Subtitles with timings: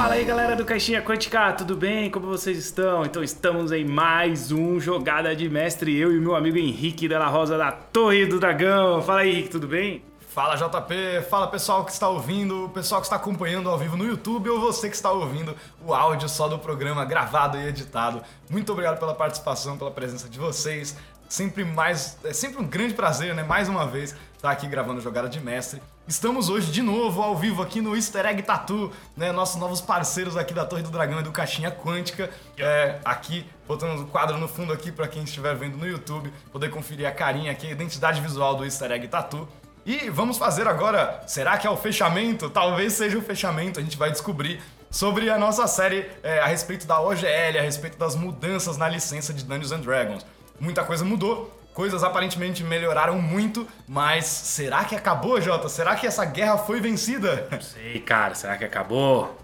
[0.00, 2.10] Fala aí galera do Caixinha Quântica, tudo bem?
[2.10, 3.04] Como vocês estão?
[3.04, 7.58] Então estamos em mais um Jogada de Mestre, eu e meu amigo Henrique Della Rosa
[7.58, 9.02] da Torre do Dragão.
[9.02, 10.02] Fala aí Henrique, tudo bem?
[10.26, 14.48] Fala JP, fala pessoal que está ouvindo, pessoal que está acompanhando ao vivo no YouTube
[14.48, 18.22] ou você que está ouvindo o áudio só do programa gravado e editado.
[18.48, 20.96] Muito obrigado pela participação, pela presença de vocês.
[21.28, 23.42] Sempre mais, é sempre um grande prazer, né?
[23.42, 25.82] Mais uma vez estar aqui gravando Jogada de Mestre.
[26.10, 29.30] Estamos hoje de novo ao vivo aqui no Easter Egg Tattoo, né?
[29.30, 32.28] Nossos novos parceiros aqui da Torre do Dragão e do Caixinha Quântica.
[32.58, 36.68] É, aqui, botando o quadro no fundo aqui para quem estiver vendo no YouTube, poder
[36.68, 39.46] conferir a carinha aqui, a identidade visual do Easter Egg Tattoo.
[39.86, 42.50] E vamos fazer agora, será que é o fechamento?
[42.50, 46.88] Talvez seja o fechamento, a gente vai descobrir sobre a nossa série é, a respeito
[46.88, 50.26] da OGL, a respeito das mudanças na licença de Dungeons and Dragons.
[50.58, 55.66] Muita coisa mudou, coisas aparentemente melhoraram muito, mas será que acabou, Jota?
[55.66, 57.48] Será que essa guerra foi vencida?
[57.50, 59.34] Não sei, cara, será que acabou?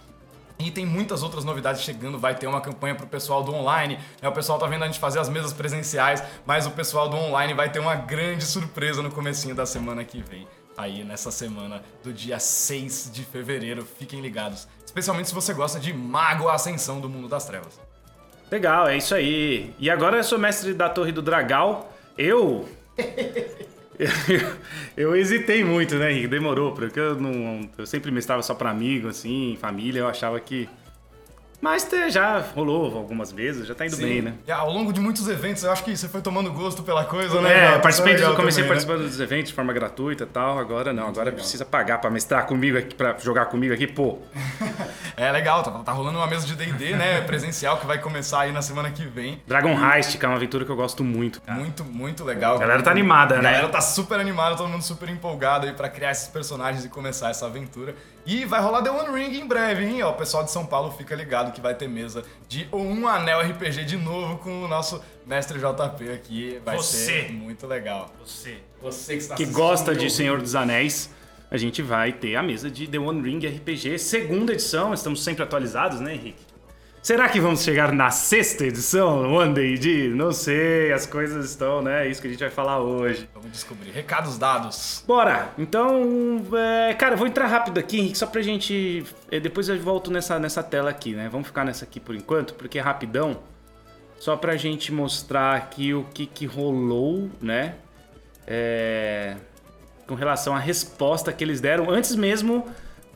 [0.58, 3.98] E tem muitas outras novidades chegando, vai ter uma campanha pro pessoal do online.
[4.22, 4.28] Né?
[4.28, 7.54] O pessoal tá vendo a gente fazer as mesas presenciais, mas o pessoal do online
[7.54, 10.46] vai ter uma grande surpresa no comecinho da semana que vem.
[10.76, 14.68] Aí nessa semana do dia 6 de fevereiro, fiquem ligados.
[14.84, 17.80] Especialmente se você gosta de Mago Ascensão do Mundo das Trevas.
[18.50, 19.74] Legal, é isso aí.
[19.78, 21.92] E agora eu sou mestre da Torre do Dragal.
[22.16, 22.68] Eu
[24.96, 26.28] eu, hesitei muito, né, Henrique?
[26.28, 27.68] Demorou, porque eu não.
[27.78, 30.68] Eu sempre me estava só para amigo, assim, família, eu achava que
[31.60, 34.02] mas já rolou algumas vezes, já tá indo Sim.
[34.02, 34.34] bem, né?
[34.46, 37.40] E ao longo de muitos eventos, eu acho que você foi tomando gosto pela coisa,
[37.40, 37.74] né?
[37.74, 39.08] É, participei, eu comecei também, participando né?
[39.08, 40.58] dos eventos de forma gratuita e tal.
[40.58, 41.40] Agora não, agora legal.
[41.40, 44.18] precisa pagar pra mestrar comigo aqui, pra jogar comigo aqui, pô.
[45.16, 47.20] é legal, tá, tá rolando uma mesa de DD, né?
[47.26, 49.42] Presencial que vai começar aí na semana que vem.
[49.46, 51.40] Dragon Heist, que é uma aventura que eu gosto muito.
[51.40, 51.58] Cara.
[51.58, 52.56] Muito, muito legal.
[52.56, 53.48] A galera tá animada, né?
[53.48, 56.88] A galera tá super animada, todo mundo super empolgado aí pra criar esses personagens e
[56.88, 57.94] começar essa aventura.
[58.26, 60.02] E vai rolar The One Ring em breve, hein?
[60.02, 63.40] Ó, o pessoal de São Paulo fica ligado que vai ter mesa de um anel
[63.42, 66.58] RPG de novo com o nosso mestre JP aqui.
[66.64, 66.96] Vai Você.
[66.96, 68.10] ser muito legal.
[68.24, 68.58] Você.
[68.80, 71.10] Você que está Que gosta de Senhor dos Anéis.
[71.50, 74.94] A gente vai ter a mesa de The One Ring RPG, segunda edição.
[74.94, 76.53] Estamos sempre atualizados, né, Henrique?
[77.04, 80.08] Será que vamos chegar na sexta edição, One Day D?
[80.08, 82.06] Não sei, as coisas estão, né?
[82.06, 83.28] É isso que a gente vai falar hoje.
[83.34, 83.90] Vamos descobrir.
[83.90, 85.04] Recados dados.
[85.06, 85.50] Bora!
[85.58, 86.42] Então,
[86.88, 89.04] é, cara, vou entrar rápido aqui, Henrique, só pra gente.
[89.30, 91.28] É, depois eu volto nessa, nessa tela aqui, né?
[91.30, 93.36] Vamos ficar nessa aqui por enquanto, porque é rapidão.
[94.18, 97.74] Só pra gente mostrar aqui o que, que rolou, né?
[98.46, 99.36] É,
[100.06, 102.66] com relação à resposta que eles deram antes mesmo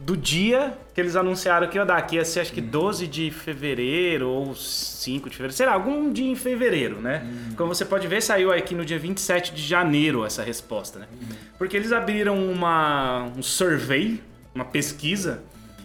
[0.00, 3.30] do dia que eles anunciaram que ia dar, que ia ser acho que 12 de
[3.30, 7.24] fevereiro ou 5 de fevereiro, sei lá, algum dia em fevereiro, né?
[7.24, 7.54] Uhum.
[7.56, 11.06] Como você pode ver, saiu aqui no dia 27 de janeiro essa resposta, né?
[11.12, 11.36] Uhum.
[11.56, 14.20] Porque eles abriram uma, um survey,
[14.54, 15.42] uma pesquisa,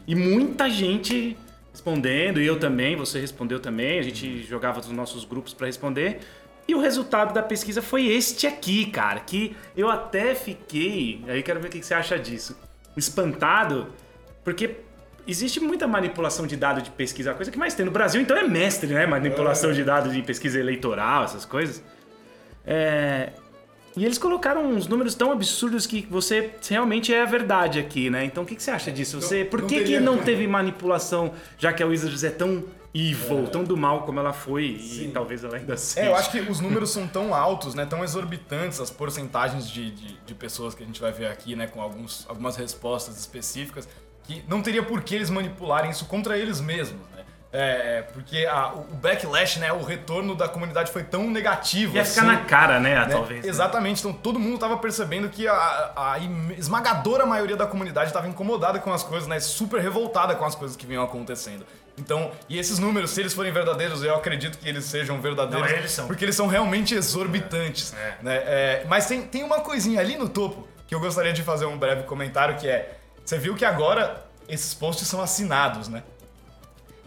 [0.07, 1.37] e muita gente
[1.71, 6.19] respondendo, e eu também, você respondeu também, a gente jogava nos nossos grupos para responder.
[6.67, 11.59] E o resultado da pesquisa foi este aqui, cara, que eu até fiquei, aí quero
[11.59, 12.57] ver o que você acha disso,
[12.95, 13.87] espantado
[14.43, 14.77] porque
[15.27, 18.35] existe muita manipulação de dados de pesquisa, a coisa que mais tem no Brasil, então
[18.35, 19.05] é mestre, né?
[19.05, 21.83] Manipulação de dados de pesquisa eleitoral, essas coisas.
[22.65, 23.31] É...
[23.95, 28.25] E eles colocaram uns números tão absurdos que você realmente é a verdade aqui, né?
[28.25, 29.21] Então o que, que você acha disso?
[29.21, 32.63] Você, por não que, que não teve manipulação, já que a Wizards é tão
[32.93, 36.07] evil, tão do mal como ela foi e talvez ela ainda seja?
[36.07, 39.91] É, eu acho que os números são tão altos, né, tão exorbitantes, as porcentagens de,
[39.91, 43.87] de, de pessoas que a gente vai ver aqui, né, com alguns, algumas respostas específicas,
[44.23, 47.23] que não teria por que eles manipularem isso contra eles mesmos, né?
[47.55, 51.95] É, porque a- o backlash, né, o retorno da comunidade foi tão negativo.
[51.95, 52.95] Ia ficar assim, na cara, né?
[52.95, 53.05] né?
[53.11, 53.43] Talvez.
[53.43, 53.49] né?
[53.49, 55.53] Exatamente, então todo mundo tava percebendo que a,
[55.95, 56.15] a
[56.57, 59.39] esmagadora maioria da comunidade estava incomodada com as coisas, né?
[59.39, 61.63] Super revoltada com as coisas que vinham acontecendo.
[61.95, 65.69] Então, e esses números, se eles forem verdadeiros, eu acredito que eles sejam verdadeiros.
[65.69, 66.07] Não, eles são.
[66.07, 67.93] Porque eles são realmente exorbitantes.
[67.93, 68.15] É.
[68.23, 68.35] Né?
[68.35, 71.77] É, mas tem, tem uma coisinha ali no topo que eu gostaria de fazer um
[71.77, 72.97] breve comentário, que é...
[73.23, 76.03] Você viu que agora esses posts são assinados, né?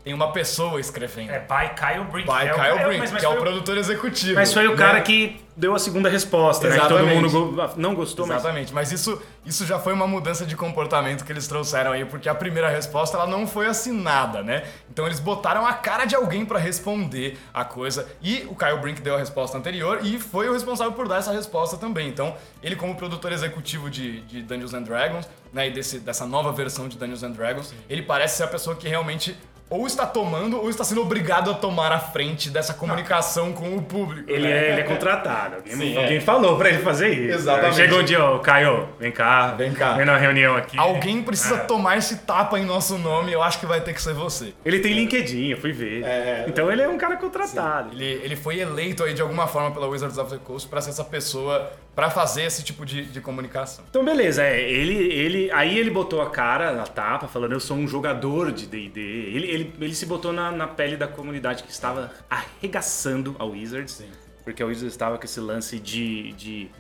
[0.07, 1.33] Tem uma pessoa escrevendo.
[1.33, 2.29] É by Kyle Brink.
[2.31, 4.35] By é o- Kyle é, Brink, mas- mas que é o o- produtor executivo.
[4.37, 4.77] Mas foi o né?
[4.77, 6.77] cara que deu a segunda resposta, né?
[6.77, 7.33] Que todo Exatamente.
[7.35, 11.25] mundo go- não gostou, mas Exatamente, mas isso, isso já foi uma mudança de comportamento
[11.25, 14.63] que eles trouxeram aí, porque a primeira resposta ela não foi assinada, né?
[14.89, 19.01] Então eles botaram a cara de alguém pra responder a coisa e o Kyle Brink
[19.03, 22.07] deu a resposta anterior e foi o responsável por dar essa resposta também.
[22.09, 26.53] Então ele como produtor executivo de, de Dungeons and Dragons, né, e desse, dessa nova
[26.53, 29.37] versão de Dungeons and Dragons, ele parece ser a pessoa que realmente
[29.69, 33.83] ou está tomando ou está sendo obrigado a tomar a frente dessa comunicação com o
[33.83, 34.31] público.
[34.31, 34.69] ele né?
[34.69, 35.57] é, ele é contratado.
[35.57, 36.21] Alguém, Sim, alguém é.
[36.21, 37.35] falou pra ele fazer isso.
[37.39, 37.77] Exatamente.
[37.77, 39.49] Chegou um dia, ó, Caio, vem cá.
[39.49, 39.95] Vem cá.
[39.95, 40.79] Vem na reunião aqui.
[40.79, 41.59] Alguém precisa É.
[41.59, 44.55] tomar esse tapa em nosso nome, eu acho que vai ter que ser você.
[44.65, 46.05] Ele tem LinkedIn, eu fui ver.
[46.05, 46.45] É.
[46.47, 47.93] Então ele é um cara contratado.
[47.93, 50.91] Ele, ele foi eleito aí de alguma forma pela Wizards of the Coast pra ser
[50.91, 53.85] essa pessoa, pra fazer esse tipo de, de comunicação.
[53.89, 57.77] Então, beleza, é, ele, ele, aí ele botou a cara na tapa, falando eu sou
[57.77, 59.01] um jogador de D&D.
[59.01, 64.03] Ele, ele, ele se botou na, na pele da comunidade que estava arregaçando a Wizards,
[64.45, 66.71] porque a Wizards estava com esse lance de, de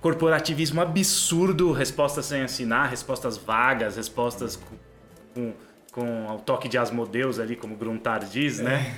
[0.00, 4.76] corporativismo absurdo, respostas sem assinar, respostas vagas, respostas com,
[5.34, 5.52] com,
[5.96, 8.94] com o toque de Asmodeus ali, como Gruntar diz, né?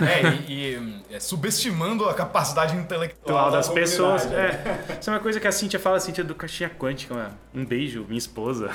[0.00, 4.22] É, e, e, hum, é, subestimando a capacidade intelectual das pessoas.
[4.22, 4.86] comunidade, né?
[4.88, 4.98] É.
[5.00, 8.04] Isso é uma coisa que a Cintia fala, a Cintia do Caixinha Quântica, um beijo,
[8.06, 8.70] minha esposa.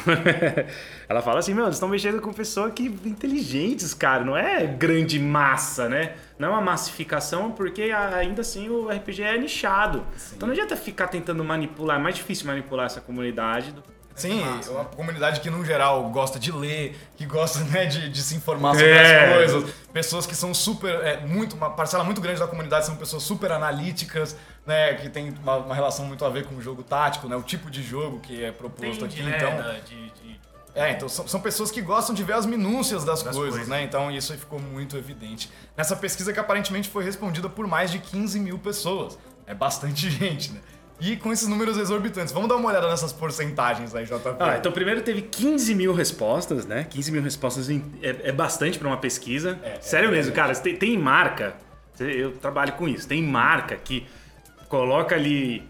[1.08, 5.18] Ela fala assim, meu, eles estão mexendo com pessoas que inteligentes, cara, não é grande
[5.18, 6.16] massa, né?
[6.38, 10.06] Não é uma massificação, porque ainda assim o RPG é nichado.
[10.36, 13.82] Então não adianta ficar tentando manipular, é mais difícil manipular essa comunidade do
[14.16, 18.36] Sim, uma comunidade que no geral gosta de ler, que gosta né, de, de se
[18.36, 19.26] informar sobre É.
[19.26, 19.74] as coisas.
[19.92, 20.94] Pessoas que são super.
[21.04, 24.94] É, muito, uma parcela muito grande da comunidade são pessoas super analíticas, né?
[24.96, 27.36] Que tem uma, uma relação muito a ver com o jogo tático, né?
[27.36, 29.24] O tipo de jogo que é proposto Entende, aqui.
[29.24, 30.40] né, Então, de- de-
[30.76, 33.68] É, então são, são pessoas que gostam de ver as minúcias das, Das coisas, coisas.
[33.70, 33.84] né?
[33.84, 35.52] Então isso aí ficou muito evidente.
[35.78, 39.18] Nessa pesquisa que aparentemente foi respondida por mais de 15 mil pessoas.
[39.46, 40.62] É bastante gente, né?
[41.06, 42.34] E com esses números exorbitantes.
[42.34, 44.38] Vamos dar uma olhada nessas porcentagens aí, JP.
[44.40, 46.88] Ah, então primeiro teve 15 mil respostas, né?
[46.90, 49.60] 15 mil respostas é, é bastante pra uma pesquisa.
[49.64, 50.54] É, é Sério mesmo, verdade.
[50.54, 50.64] cara.
[50.64, 51.56] Tem, tem marca,
[52.00, 54.08] eu trabalho com isso, tem marca que
[54.70, 55.62] coloca ali,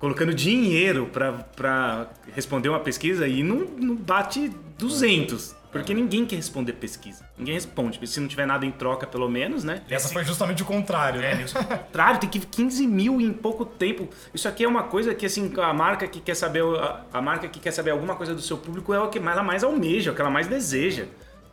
[0.00, 5.54] colocando dinheiro pra responder uma pesquisa e não, não bate 200.
[5.72, 7.24] Porque ninguém quer responder pesquisa.
[7.38, 8.04] Ninguém responde.
[8.06, 9.82] Se não tiver nada em troca, pelo menos, né?
[9.88, 11.34] Essa foi justamente o contrário, É, né?
[11.36, 11.62] Nilson.
[11.62, 14.08] contrário, tem que 15 mil em pouco tempo.
[14.34, 17.48] Isso aqui é uma coisa que, assim, a marca que quer saber, a, a marca
[17.48, 20.12] que quer saber alguma coisa do seu público é o que ela mais almeja, é
[20.12, 21.04] o que ela mais deseja.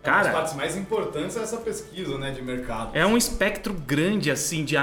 [0.03, 2.92] Cara, mais importantes é essa pesquisa, né, de mercado.
[2.96, 4.75] é um espectro grande, assim, de,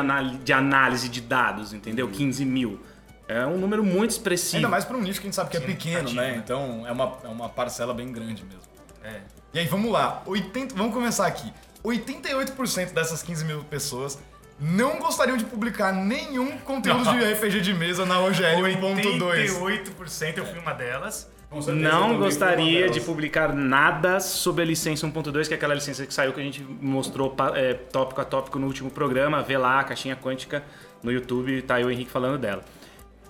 [0.43, 2.09] de análise de dados, entendeu?
[2.09, 2.79] 15 mil.
[3.27, 4.57] É um número muito expressivo.
[4.57, 6.33] Ainda mais para um nicho que a gente sabe que é pequeno, né?
[6.33, 6.43] né?
[6.45, 8.63] Então é uma, é uma parcela bem grande mesmo.
[9.05, 9.21] É.
[9.53, 10.23] E aí, vamos lá.
[10.27, 11.53] 80, vamos começar aqui.
[11.85, 14.19] 88% dessas 15 mil pessoas
[14.59, 19.61] não gostariam de publicar nenhum conteúdo de RPG de mesa na OGL 1.2.
[19.99, 21.29] 88% eu fui uma delas.
[21.73, 26.33] Não gostaria de publicar nada sobre a licença 1.2, que é aquela licença que saiu
[26.33, 29.43] que a gente mostrou é, tópico a tópico no último programa.
[29.43, 30.65] Vê lá a caixinha quântica
[31.03, 32.65] no YouTube, tá aí o Henrique falando dela.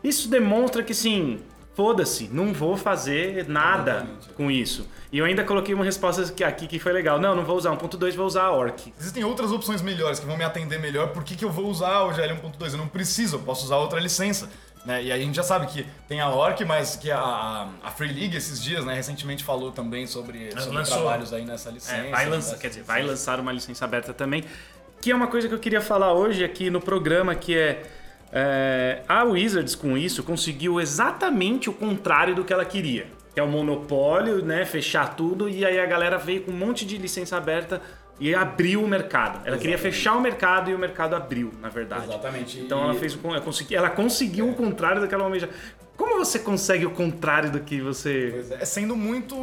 [0.02, 1.40] Isso demonstra que, sim,
[1.74, 4.28] foda-se, não vou fazer nada Exatamente.
[4.30, 4.88] com isso.
[5.12, 7.18] E eu ainda coloquei uma resposta aqui- aqui que foi legal.
[7.20, 8.92] Não, não vou usar 1.2, vou usar a Orc.
[8.98, 11.08] Existem outras opções melhores que vão me atender melhor.
[11.08, 12.72] Por que, que eu vou usar o GL 1.2?
[12.72, 14.48] Eu não preciso, eu posso usar outra licença.
[14.84, 15.04] Né?
[15.04, 18.12] E aí a gente já sabe que tem a Orc, mas que a, a, Free
[18.12, 20.98] League esses dias, né, recentemente falou também sobre, sobre lançou.
[20.98, 21.96] trabalhos aí nessa licença.
[21.96, 24.44] É, vai lançar, quer dizer, vai lançar uma licença aberta também.
[25.00, 27.82] Que é uma coisa que eu queria falar hoje aqui no programa, que é,
[28.36, 33.06] é, a Wizards com isso conseguiu exatamente o contrário do que ela queria.
[33.32, 34.64] Que é o monopólio, né?
[34.64, 37.80] Fechar tudo, e aí a galera veio com um monte de licença aberta
[38.18, 39.40] e abriu o mercado.
[39.44, 42.04] Ela queria fechar o mercado e o mercado abriu, na verdade.
[42.04, 42.58] Exatamente.
[42.60, 45.48] Então ela fez ela consegui- ela conseguiu o contrário daquela almeja.
[45.96, 49.36] Como você consegue o contrário do que você Pois é, sendo muito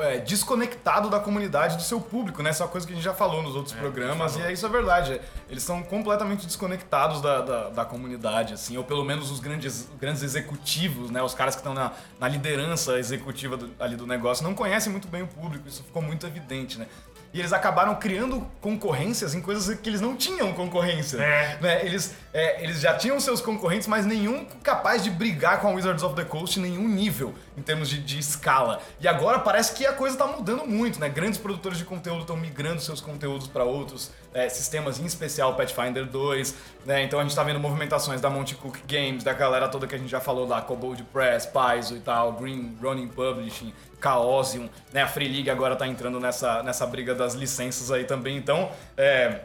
[0.00, 2.50] é, desconectado da comunidade do seu público, né?
[2.50, 4.66] Essa é uma coisa que a gente já falou nos outros programas, e é isso
[4.66, 5.12] é verdade.
[5.12, 9.88] é, Eles são completamente desconectados da, da, da comunidade, assim, ou pelo menos os grandes,
[10.00, 11.22] grandes executivos, né?
[11.22, 15.06] Os caras que estão na, na liderança executiva do- ali do negócio não conhecem muito
[15.06, 16.86] bem o público, isso ficou muito evidente, né?
[17.32, 21.16] E eles acabaram criando concorrências em coisas que eles não tinham concorrência.
[21.18, 21.58] É.
[21.60, 21.86] né?
[21.86, 26.02] Eles, é, eles já tinham seus concorrentes, mas nenhum capaz de brigar com a Wizards
[26.02, 28.82] of the Coast em nenhum nível, em termos de, de escala.
[29.00, 31.08] E agora parece que a coisa tá mudando muito, né?
[31.08, 36.06] Grandes produtores de conteúdo estão migrando seus conteúdos para outros é, sistemas, em especial Pathfinder
[36.06, 37.02] 2, né?
[37.02, 39.98] Então a gente tá vendo movimentações da Monte Cook Games, da galera toda que a
[39.98, 43.72] gente já falou lá, Kobold Press, Paizo e tal, Green Running Publishing,
[44.02, 45.02] Chaosium, né?
[45.02, 48.70] A Free League agora tá entrando nessa, nessa briga das licenças aí também, então...
[48.96, 49.40] É,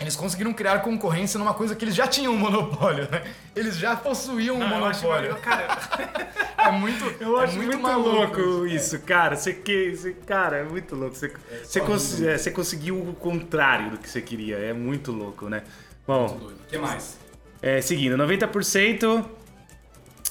[0.00, 3.22] eles conseguiram criar concorrência numa coisa que eles já tinham um monopólio, né?
[3.56, 5.36] Eles já possuíam um Não, eu acho, monopólio.
[5.36, 5.78] cara,
[6.58, 8.96] É muito, Eu é acho muito, maluco louco isso.
[8.96, 9.34] isso, cara.
[9.36, 11.14] Você que, você- cara, é muito louco.
[11.16, 11.32] Você,
[11.64, 14.56] você, só cons- é, você conseguiu o contrário do que você queria.
[14.56, 15.62] É muito louco, né?
[16.06, 17.16] Bom, O que mais?
[17.62, 19.24] é, seguindo, 90%.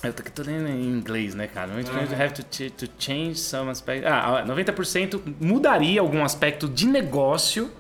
[0.04, 1.72] Eu tô, tô lendo em inglês, né, cara?
[1.74, 4.06] 90% have to, ch- to change some aspect.
[4.06, 7.72] Ah, ó, 90% mudaria algum aspecto de negócio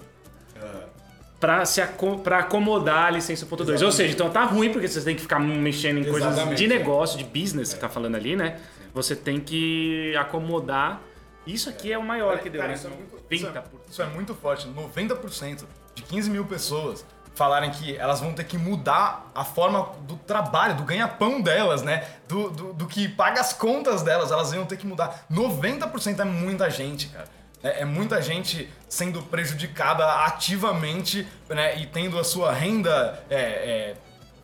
[1.39, 3.83] pra, se aco pra acomodar a licença 1.2.
[3.83, 6.65] Ou seja, então tá ruim porque você tem que ficar mexendo em coisas Exatamente, de
[6.65, 6.77] é.
[6.77, 8.59] negócio, de business, que tá falando ali, né?
[8.93, 11.01] Você tem que acomodar.
[11.45, 12.77] Isso aqui é o maior que deu, Cara, né?
[12.77, 13.63] isso é muito, é- 90%.
[13.89, 14.67] isso é muito forte.
[14.67, 15.65] 90%
[15.95, 20.75] de 15 mil pessoas falarem que elas vão ter que mudar a forma do trabalho,
[20.75, 22.03] do ganha-pão delas, né?
[22.27, 25.25] Do, do, do que paga as contas delas, elas iam ter que mudar.
[25.31, 27.27] 90% é muita gente, cara.
[27.67, 31.77] É, é muita gente sendo prejudicada ativamente né?
[31.79, 33.95] e tendo a sua renda é, é,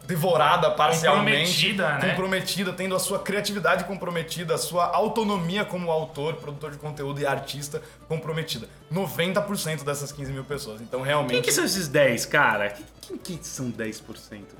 [0.05, 1.37] devorada parcialmente.
[1.51, 2.09] Comprometida, né?
[2.09, 7.25] comprometida, tendo a sua criatividade comprometida, a sua autonomia como autor, produtor de conteúdo e
[7.25, 8.67] artista comprometida.
[8.93, 10.81] 90% dessas 15 mil pessoas.
[10.81, 11.33] Então, realmente.
[11.33, 12.75] Quem que são esses 10, cara?
[13.23, 14.01] Quem que são 10%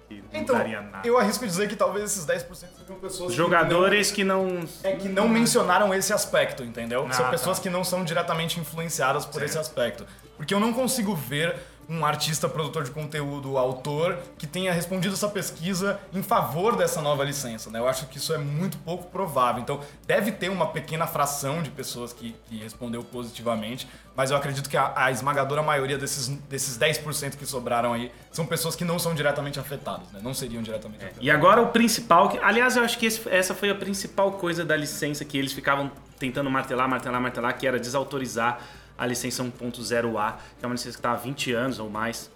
[0.07, 1.07] que não Então, daria nada?
[1.07, 2.47] eu arrisco dizer que talvez esses 10%
[2.77, 4.65] sejam pessoas Jogadores que não.
[4.83, 7.05] é que não mencionaram esse aspecto, entendeu?
[7.09, 7.31] Ah, São tá.
[7.31, 10.05] pessoas que não são diretamente influenciadas por esse aspecto.
[10.35, 11.55] Porque eu não consigo ver
[11.89, 17.23] um artista, produtor de conteúdo, autor, que tenha respondido essa pesquisa em favor dessa nova
[17.23, 17.79] licença, né?
[17.79, 19.61] Eu acho que isso é muito pouco provável.
[19.61, 24.69] Então, deve ter uma pequena fração de pessoas que, que respondeu positivamente, mas eu acredito
[24.69, 28.99] que a, a esmagadora maioria desses, desses 10% que sobraram aí são pessoas que não
[28.99, 30.19] são diretamente afetadas, né?
[30.23, 31.23] Não seriam diretamente afetadas.
[31.25, 34.63] E agora o principal, que, aliás, eu acho que esse- essa foi a principal coisa
[34.63, 38.59] da licença que eles ficavam tentando martelar, martelar, martelar, que era desautorizar
[38.97, 42.29] a licença 1.0A, que é uma licença que está há 20 anos ou mais.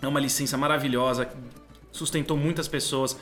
[0.00, 1.28] É uma licença maravilhosa,
[1.90, 3.16] sustentou muitas pessoas,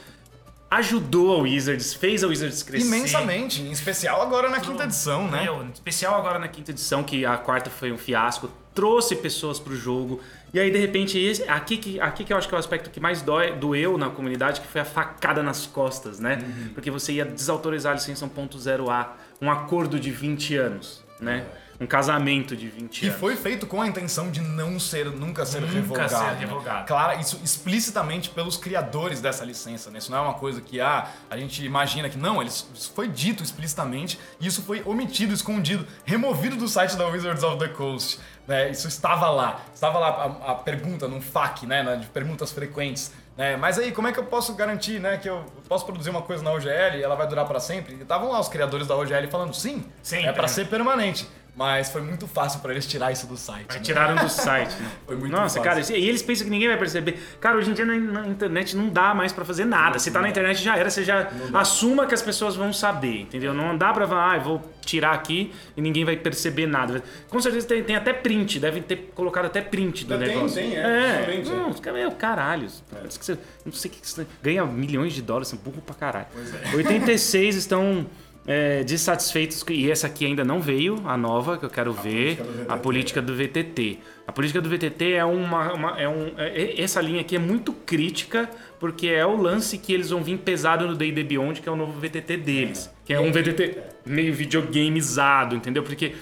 [0.71, 2.87] ajudou a Wizards, fez a Wizards crescer.
[2.87, 5.45] Imensamente, em especial agora na quinta edição, né?
[5.45, 9.59] Meu, em especial agora na quinta edição, que a quarta foi um fiasco, trouxe pessoas
[9.59, 10.21] pro jogo.
[10.53, 12.91] E aí, de repente, esse, aqui, que, aqui que eu acho que é o aspecto
[12.91, 16.39] que mais dói, doeu na comunidade, que foi a facada nas costas, né?
[16.43, 16.69] Uhum.
[16.75, 19.09] Porque você ia desautorizar a licença 1.0A,
[19.41, 21.47] um acordo de 20 anos, né?
[21.81, 23.21] Um casamento de 20 Que anos.
[23.21, 26.09] foi feito com a intenção de não ser, nunca ser Nunca revogado.
[26.11, 26.37] ser né?
[26.39, 26.87] revogado.
[26.87, 29.99] Claro, isso explicitamente pelos criadores dessa licença, né?
[29.99, 33.09] Isso não é uma coisa que ah, a gente imagina que não, eles, isso foi
[33.09, 38.19] dito explicitamente e isso foi omitido, escondido, removido do site da Wizards of the Coast.
[38.47, 38.71] Né?
[38.71, 39.61] Isso estava lá.
[39.75, 40.09] Estava lá
[40.47, 41.97] a, a pergunta num FAQ, né?
[41.97, 43.13] De perguntas frequentes.
[43.37, 43.57] Né?
[43.57, 46.43] Mas aí, como é que eu posso garantir né, que eu posso produzir uma coisa
[46.43, 47.95] na OGL e ela vai durar para sempre?
[47.95, 51.29] E estavam lá os criadores da OGL falando sim, Sim, é para ser permanente.
[51.57, 53.73] Mas foi muito fácil para eles tirar isso do site.
[53.73, 53.81] Né?
[53.81, 54.75] tiraram do site.
[54.75, 54.91] né?
[55.07, 55.63] Foi muito Nossa, fácil.
[55.63, 57.19] cara, e eles pensam que ninguém vai perceber.
[57.41, 59.99] Cara, hoje em dia na, internet não dá mais pra fazer nada.
[59.99, 63.55] Se tá na internet já era, você já assuma que as pessoas vão saber, entendeu?
[63.55, 67.03] Não dá pra falar, ah, eu vou tirar aqui e ninguém vai perceber nada.
[67.31, 70.57] Com certeza tem, tem até print, devem ter colocado até print do Tem, negócio.
[70.61, 71.43] tem, é, é.
[71.45, 71.71] Não, é.
[71.71, 72.69] os caras, meu, caralho.
[73.09, 76.27] Você, não sei o que você ganha milhões de dólares, você é burro pra caralho.
[76.73, 76.77] é.
[76.77, 78.07] 86 estão
[78.47, 82.65] é, dissatisfeitos, e essa aqui ainda não veio, a nova, que eu quero ver, política
[82.69, 83.99] a política do VTT.
[84.27, 87.73] A política do VTT é uma, uma- é um, é- essa linha aqui é muito
[87.73, 88.49] crítica
[88.79, 91.77] porque é o lance que eles vão vir pesado no D&D Beyond, que é o
[91.77, 95.83] novo VTT deles, que é um VTT meio videogameizado, entendeu?
[95.83, 96.15] Porque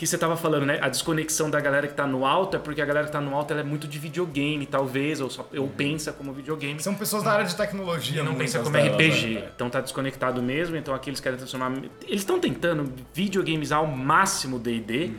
[0.00, 0.78] que você tava falando, né?
[0.80, 3.36] A desconexão da galera que tá no alto é porque a galera que tá no
[3.36, 6.80] alto ela é muito de videogame, talvez, ou, só, ou pensa como videogame.
[6.82, 9.34] São pessoas da área de tecnologia, E não pensa como delas, RPG.
[9.34, 9.48] né?
[9.54, 11.72] Então tá desconectado mesmo, então aqui eles querem transformar.
[12.06, 15.10] Eles estão tentando videogameizar ao máximo o DD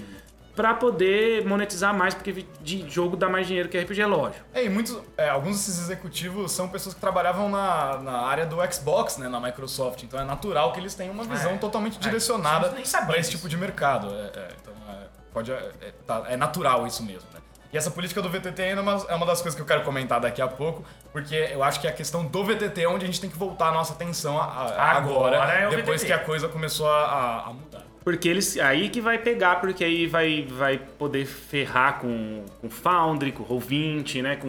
[0.62, 4.46] pra poder monetizar mais, porque de jogo dá mais dinheiro que RPG, lógico.
[4.53, 8.58] É, e muitos, é, alguns desses executivos são pessoas que trabalhavam na, na área do
[8.72, 10.03] Xbox, né, na Microsoft.
[10.03, 11.58] Então é natural que eles tenham uma visão É.
[11.58, 14.08] totalmente É, direcionada para esse tipo de mercado.
[14.13, 14.98] É, é, então é,
[15.34, 17.39] pode, é, é, tá- é natural isso mesmo, né?
[17.74, 19.82] E essa política do VTT ainda é uma, é uma das coisas que eu quero
[19.84, 23.08] comentar daqui a pouco, porque eu acho que a questão do VTT é onde a
[23.08, 26.06] gente tem que voltar a nossa atenção a- a- agora, Agora é depois VTT.
[26.06, 27.81] que a coisa começou a- a mudar.
[28.03, 28.58] Porque eles.
[28.58, 34.22] Aí que vai pegar, porque aí vai, vai poder ferrar com, com Foundry, com Roll20,
[34.24, 34.36] né?
[34.38, 34.48] Com,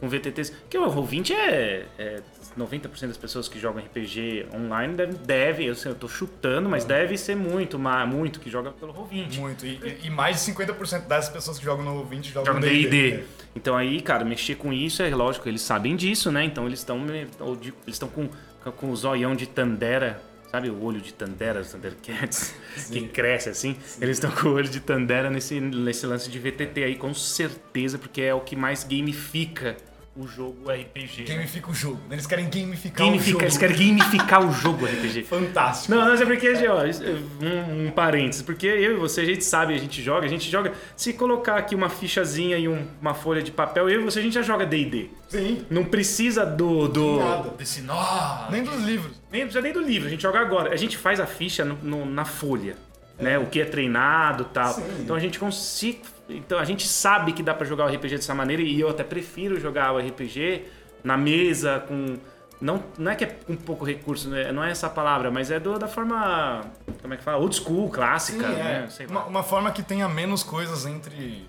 [0.00, 0.50] com VTTs.
[0.50, 2.22] Porque o Roll20 é, é
[2.58, 6.84] 90% das pessoas que jogam RPG online deve, deve eu, sei, eu tô chutando, mas
[6.84, 9.38] deve ser muito, muito que joga pelo Roll20.
[9.38, 9.66] Muito.
[9.66, 13.24] E, e- mais de 50% das pessoas que jogam no 20 jogam Jogam no D&D.
[13.54, 16.44] Então aí, cara, mexer com isso é lógico, eles sabem disso, né?
[16.44, 17.30] Então eles estão eles
[17.86, 18.28] estão com,
[18.76, 20.22] com o zoião de Tandera,
[20.54, 22.54] sabe o olho de Tandera, os Thundercats,
[22.92, 23.76] que cresce assim.
[24.00, 27.98] Eles estão com o olho de Tandera nesse, nesse lance de VTT aí, com certeza,
[27.98, 29.76] porque é o que mais gamifica
[30.16, 31.22] o jogo RPG.
[31.28, 31.34] né?
[31.34, 32.00] Gamifica o jogo.
[32.10, 33.42] Eles querem gamificar o Gamifica, jogo.
[33.44, 35.22] eles querem gamificar o jogo RPG.
[35.24, 35.92] Fantástico.
[35.94, 36.84] Não, mas é porque, ó,
[37.44, 40.48] um, um parênteses, porque eu e você, a gente sabe, a gente joga, a gente
[40.50, 40.72] joga.
[40.96, 44.22] Se colocar aqui uma fichazinha e um- uma folha de papel, eu e você, a
[44.22, 45.08] gente já joga DD.
[45.28, 45.64] Sim.
[45.68, 46.86] Não precisa do.
[46.86, 47.50] do Nada.
[47.58, 48.48] Desse nó.
[48.50, 49.20] Nem dos livros.
[49.32, 50.72] nem precisa nem do livro, a gente joga agora.
[50.72, 52.76] A gente faz a ficha no- no- na folha.
[53.16, 54.74] Né, o que é treinado e tal.
[54.74, 54.82] Sim.
[54.98, 56.00] Então a gente consegue.
[56.28, 59.04] Então a gente sabe que dá pra jogar o RPG dessa maneira e eu até
[59.04, 60.64] prefiro jogar o RPG
[61.02, 62.16] na mesa com.
[62.60, 64.50] Não, não é que é com pouco recurso, né?
[64.50, 66.62] não é essa palavra, mas é do- da forma.
[67.02, 67.36] Como é que fala?
[67.38, 68.88] Old school, clássica, Sim, né?
[69.00, 69.06] é.
[69.06, 71.46] Uma, uma forma que tenha menos coisas entre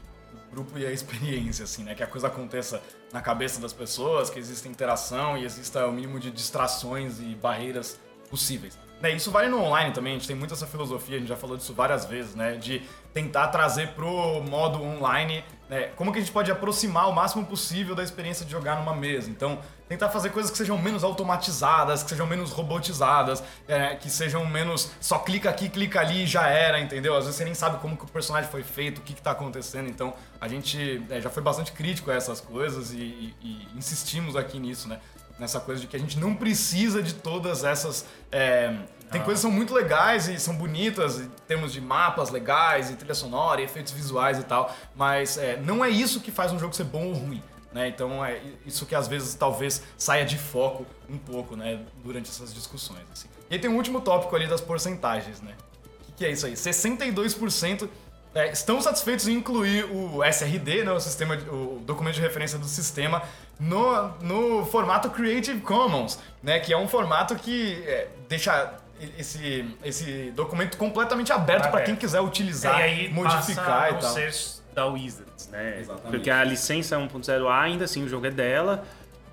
[0.49, 1.95] o grupo e a experiência, assim, né?
[1.95, 2.81] Que a coisa aconteça
[3.13, 7.97] na cabeça das pessoas, que exista interação e exista o mínimo de distrações e barreiras
[8.29, 8.77] possíveis.
[9.01, 11.35] Né, isso vale no online também, a gente tem muito essa filosofia, a gente já
[11.35, 12.53] falou disso várias vezes, né?
[12.55, 12.81] De
[13.13, 15.89] tentar trazer pro modo online, né?
[15.97, 19.29] Como que a gente pode aproximar o máximo possível da experiência de jogar numa mesa.
[19.29, 19.59] Então,
[19.89, 24.89] tentar fazer coisas que sejam menos automatizadas, que sejam menos robotizadas, é, que sejam menos
[25.01, 27.15] só clica aqui, clica ali e já era, entendeu?
[27.17, 29.31] Às vezes você nem sabe como que o personagem foi feito, o que, que tá
[29.31, 29.89] acontecendo.
[29.89, 34.35] Então, a gente é, já foi bastante crítico a essas coisas e, e- e insistimos
[34.37, 34.99] aqui nisso, né?
[35.37, 38.05] Nessa coisa de que a gente não precisa de todas essas.
[38.31, 38.73] é,
[39.11, 42.95] tem coisas que são muito legais e são bonitas, em termos de mapas legais, e
[42.95, 46.59] trilha sonora, e efeitos visuais e tal, mas é, não é isso que faz um
[46.59, 47.41] jogo ser bom ou ruim.
[47.71, 47.89] Né?
[47.89, 51.81] Então é isso que às vezes talvez saia de foco um pouco né?
[52.03, 53.03] durante essas discussões.
[53.11, 53.27] Assim.
[53.49, 55.41] E aí tem um último tópico ali das porcentagens.
[55.41, 55.53] Né?
[56.01, 56.53] O que, que é isso aí?
[56.53, 57.89] 62%
[58.35, 62.65] é, estão satisfeitos em incluir o SRD, né, o, sistema, o documento de referência do
[62.65, 63.23] sistema,
[63.57, 68.73] no, no formato Creative Commons, né, que é um formato que é, deixa
[69.17, 73.99] esse, esse documento completamente aberto para quem quiser utilizar, e aí passa modificar a e
[73.99, 74.13] tal.
[74.13, 75.79] ser da Wizards, né?
[75.79, 76.11] Exatamente.
[76.11, 78.83] Porque a licença 1.0A ainda assim o jogo é dela.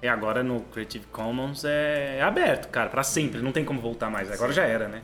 [0.00, 3.40] E agora no Creative Commons é aberto, cara, pra sempre.
[3.40, 4.30] Não tem como voltar mais.
[4.32, 5.02] Agora já era, né?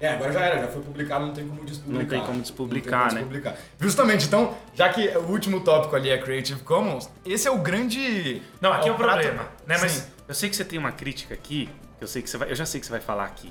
[0.00, 2.02] É, agora já era, já foi publicado, não tem como despublicar.
[2.02, 3.20] Não tem como despublicar, Não tem né?
[3.22, 3.56] como despublicar.
[3.80, 8.40] Justamente, então, já que o último tópico ali é Creative Commons, esse é o grande...
[8.60, 9.76] Não, aqui é o prato- problema, né?
[9.80, 10.04] Mas Sim.
[10.28, 11.68] Eu sei que você tem uma crítica aqui.
[12.00, 12.50] Eu sei que você vai.
[12.50, 13.50] Eu já sei que você vai falar aqui.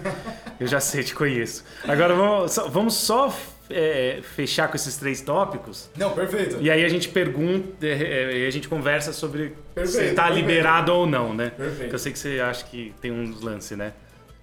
[0.60, 1.64] eu já sei, te conheço.
[1.88, 3.34] Agora vamos só, vamos só
[3.70, 5.88] é, fechar com esses três tópicos.
[5.96, 6.58] Não, perfeito.
[6.60, 10.24] E aí a gente pergunta, é, é, e a gente conversa sobre se Perfeito, tá
[10.26, 10.46] perfeito.
[10.46, 11.50] liberado ou não, né?
[11.56, 11.78] Perfeito.
[11.78, 13.92] Porque Eu sei que você acha que tem uns lances, né?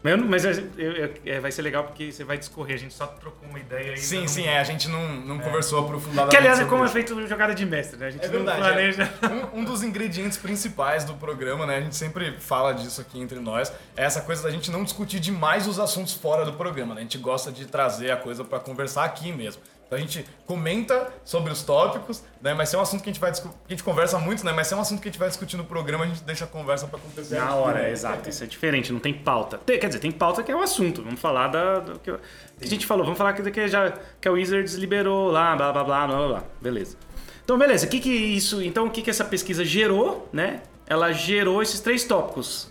[0.04, 2.76] Mas, eu não- mas eu- eu- é, vai ser legal porque você vai discorrer.
[2.76, 3.98] a gente só trocou uma ideia aí.
[3.98, 7.28] Sim, sim, é, a gente não, não conversou aprofundadamente Que aliás é como é feito
[7.28, 8.08] jogada de mestre, né?
[8.08, 8.60] A gente É não verdade.
[8.60, 9.04] planeja.
[9.22, 9.56] é.
[9.58, 11.78] Um, um dos ingredientes principais do programa, né?
[11.78, 13.74] A gente sempre fala disso aqui entre nós.
[13.96, 17.02] É essa coisa da gente não discutir demais os assuntos fora do programa, né?
[17.02, 19.62] A gente gosta de trazer a coisa pra conversar aqui mesmo.
[19.88, 22.54] Então a gente comenta sobre os tópicos, né?
[22.54, 24.52] Mas se é um assunto que a gente vai que a gente conversa muito, né?
[24.52, 26.43] Mas se é um assunto que a gente vai discutir no programa, a gente deixa
[26.43, 27.36] a conversa pra acontecer.
[27.39, 28.30] Na hora, é, exato.
[28.30, 29.58] Isso é diferente, não tem pauta.
[29.60, 31.02] Tem- quer dizer, tem pauta que é o assunto.
[31.02, 32.19] Vamos falar da, do que, a
[32.65, 33.06] gente falou.
[33.06, 36.28] Vamos falar que, que, já, que a Wizards liberou lá, blá blá blá blá blá.
[36.28, 36.43] blá.
[36.62, 36.97] Beleza.
[37.45, 37.86] Então, beleza.
[37.86, 38.62] O que que isso.
[38.62, 40.63] Então, o que que essa pesquisa gerou, né?
[40.86, 42.69] Ela gerou esses três tópicos.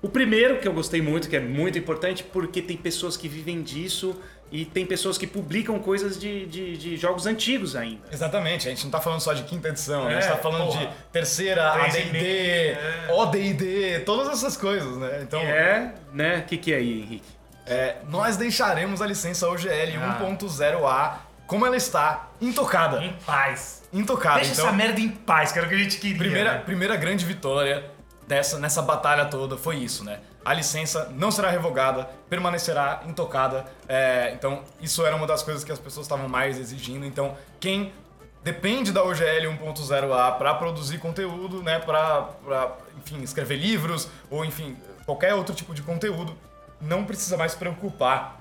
[0.00, 3.62] O primeiro, que eu gostei muito, que é muito importante, porque tem pessoas que vivem
[3.62, 4.16] disso
[4.52, 8.02] e tem pessoas que publicam coisas de, de, de jogos antigos ainda.
[8.12, 10.18] Exatamente, a gente não tá falando só de quinta edição, né?
[10.18, 10.80] a gente É, tá falando porra.
[10.86, 13.06] de terceira, AD&D, é.
[13.10, 15.20] OD&D, todas essas coisas, né?
[15.22, 16.38] Então, é, né?
[16.38, 17.24] O que que é aí, Henrique?
[17.66, 20.18] é, nós deixaremos a licença OGL Ah.
[20.22, 21.14] 1.0A
[21.46, 23.02] como ela está, intocada.
[23.02, 23.82] Em paz.
[23.92, 24.66] Intocada, Deixa então...
[24.68, 26.16] essa merda em paz, que era o que a gente queria.
[26.18, 26.58] Primeira, né?
[26.64, 27.84] primeira grande vitória
[28.26, 30.18] dessa, nessa batalha toda foi isso, né?
[30.44, 33.64] A licença não será revogada, permanecerá intocada.
[33.88, 37.06] É, então, isso era uma das coisas que as pessoas estavam mais exigindo.
[37.06, 37.92] Então, quem
[38.42, 42.28] depende da OGL 1.0A para produzir conteúdo, né, para,
[42.98, 44.76] enfim, escrever livros ou, enfim,
[45.06, 46.36] qualquer outro tipo de conteúdo,
[46.80, 48.40] não precisa mais se preocupar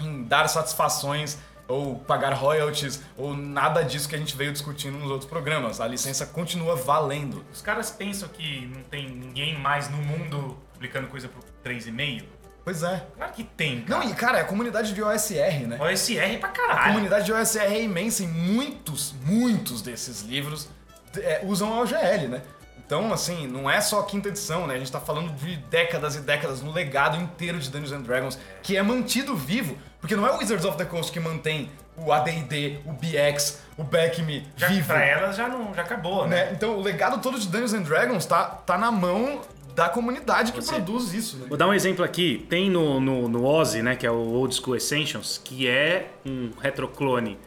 [0.00, 5.10] em dar satisfações ou pagar royalties ou nada disso que a gente veio discutindo nos
[5.10, 5.80] outros programas.
[5.80, 7.44] A licença continua valendo.
[7.52, 12.24] Os caras pensam que não tem ninguém mais no mundo publicando coisa por 3,5?
[12.62, 13.06] Pois é.
[13.16, 14.00] Claro que tem, cara.
[14.04, 15.78] Não, e cara, é a comunidade de OSR, né?
[15.80, 16.92] OSR pra A caralho.
[16.92, 20.68] comunidade de OSR é imensa e muitos, muitos desses livros
[21.16, 22.42] é, usam a OGL, né?
[22.78, 24.74] Então, assim, não é só a quinta edição, né?
[24.74, 28.38] A gente tá falando de décadas e décadas no legado inteiro de Dungeons and Dragons,
[28.62, 32.12] que é mantido vivo, porque não é o Wizards of the Coast que mantém o
[32.12, 36.46] AD&D, o BX, o Back Me Já vivo, pra elas já, não, já acabou, né?
[36.46, 36.52] né?
[36.52, 39.40] Então, o legado todo de Dungeons and Dragons tá, tá na mão
[39.74, 41.46] da comunidade que Você- produz isso, né?
[41.48, 42.46] Vou dar um exemplo aqui.
[42.48, 43.96] Tem no, no, no Ozzy, né?
[43.96, 47.38] Que é o Old School Essentials, que é um retroclone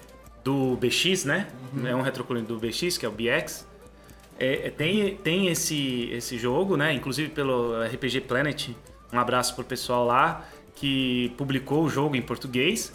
[0.44, 1.48] do BX, né?
[1.86, 3.66] É um retroclone do BX, que é o BX.
[4.40, 6.94] É, é, tem tem esse, esse jogo, né?
[6.94, 8.70] Inclusive pelo RPG Planet.
[9.12, 12.94] Um abraço pro pessoal lá que publicou o jogo em português.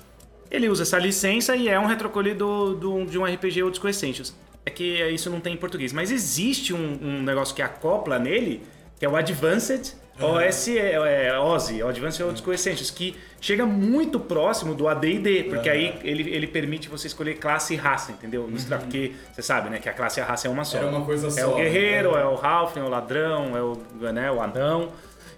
[0.50, 3.88] Ele usa essa licença e é um retroclone do, do- de um RPG Old School
[3.90, 4.34] Essentials.
[4.64, 5.92] É que isso não tem em português.
[5.92, 8.62] Mas existe um, um negócio que acopla nele,
[9.02, 13.66] que é o Advanced OS, é, é, Ozzy, o Advanced Old School Essentials, que chega
[13.66, 18.46] muito próximo do AD&D, porque aí ele, ele permite você escolher classe e raça, entendeu?
[18.46, 20.78] Misturar, Porque você sabe, né, que a classe e a raça é uma só.
[20.78, 22.20] Era uma coisa É só, o guerreiro, né?
[22.22, 24.92] é o Halfling, é o ladrão, é o, né, o anão.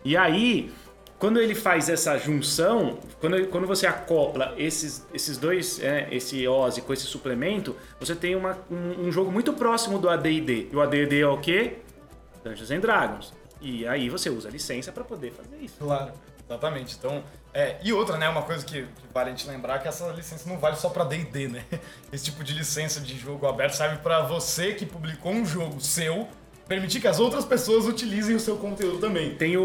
[0.04, 0.70] E aí,
[1.18, 6.46] quando ele faz essa junção, quando, ele- quando você acopla esses, esses dois, é, esse
[6.46, 10.68] Ozzy com esse suplemento, você tem uma- um, um jogo muito próximo do AD&D.
[10.70, 11.76] E o AD&D é o quê?
[12.44, 13.32] Dungeons and Dragons.
[13.64, 15.76] E aí você usa a licença para poder fazer isso.
[15.78, 16.12] Claro,
[16.48, 16.96] exatamente.
[16.98, 17.22] Então,
[17.52, 20.06] é, e outra, né, uma coisa que, que vale a gente lembrar é que essa
[20.12, 21.64] licença não vale só pra D&D, né?
[22.12, 26.28] Esse tipo de licença de jogo aberto serve pra você que publicou um jogo seu
[26.68, 29.34] permitir que as outras pessoas utilizem o seu conteúdo também.
[29.34, 29.62] Tem o,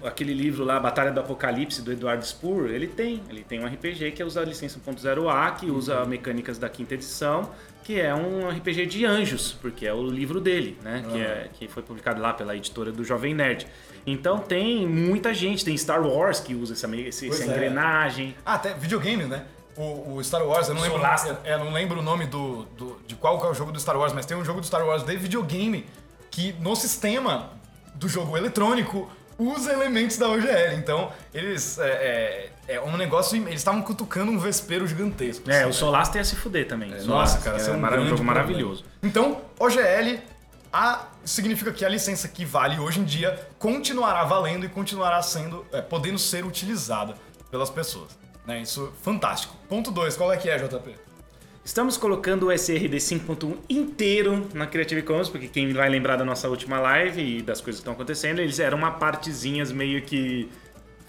[0.00, 3.20] o- aquele livro lá, Batalha do Apocalipse, do Eduardo Spoor, ele tem.
[3.28, 7.50] Ele tem um RPG que usa a licença 1.0A, que usa mecânicas da quinta edição,
[7.90, 11.02] que é um RPG de anjos, porque é o livro dele, né?
[11.10, 13.66] Que, é, que foi publicado lá pela editora do Jovem Nerd.
[14.06, 17.46] Então tem muita gente, tem Star Wars que usa essa, Pois essa é.
[17.46, 18.36] engrenagem.
[18.46, 19.44] Ah, até videogame, né?
[19.76, 23.00] O, o Star Wars, eu não lembro, eu, eu não lembro o nome do, do-
[23.08, 25.02] de qual é o jogo do Star Wars, mas tem um jogo do Star Wars
[25.02, 25.84] de videogame
[26.30, 27.50] que no sistema
[27.96, 30.74] do jogo eletrônico usa elementos da OGL.
[30.76, 31.76] Então, eles.
[31.78, 33.36] É, é, é um negócio.
[33.36, 35.50] Eles estavam cutucando um vespeiro gigantesco.
[35.50, 36.90] É, assim, o Solasta ia se fuder também.
[36.90, 38.84] Nossa, Solasta, cara, isso é um, grande jogo maravilhoso.
[39.02, 40.20] Então, OGL
[40.72, 45.66] a, significa que a licença que vale hoje em dia continuará valendo e continuará sendo,
[45.72, 47.14] é, podendo ser utilizada
[47.50, 48.18] pelas pessoas.
[48.46, 48.62] Né?
[48.62, 49.56] Isso é fantástico.
[49.68, 50.94] Ponto 2, qual é que é, JP?
[51.62, 56.48] Estamos colocando o SRD 5.1 inteiro na Creative Commons, porque quem vai lembrar da nossa
[56.48, 60.48] última live e das coisas que estão acontecendo, eles eram uma partezinhas meio que.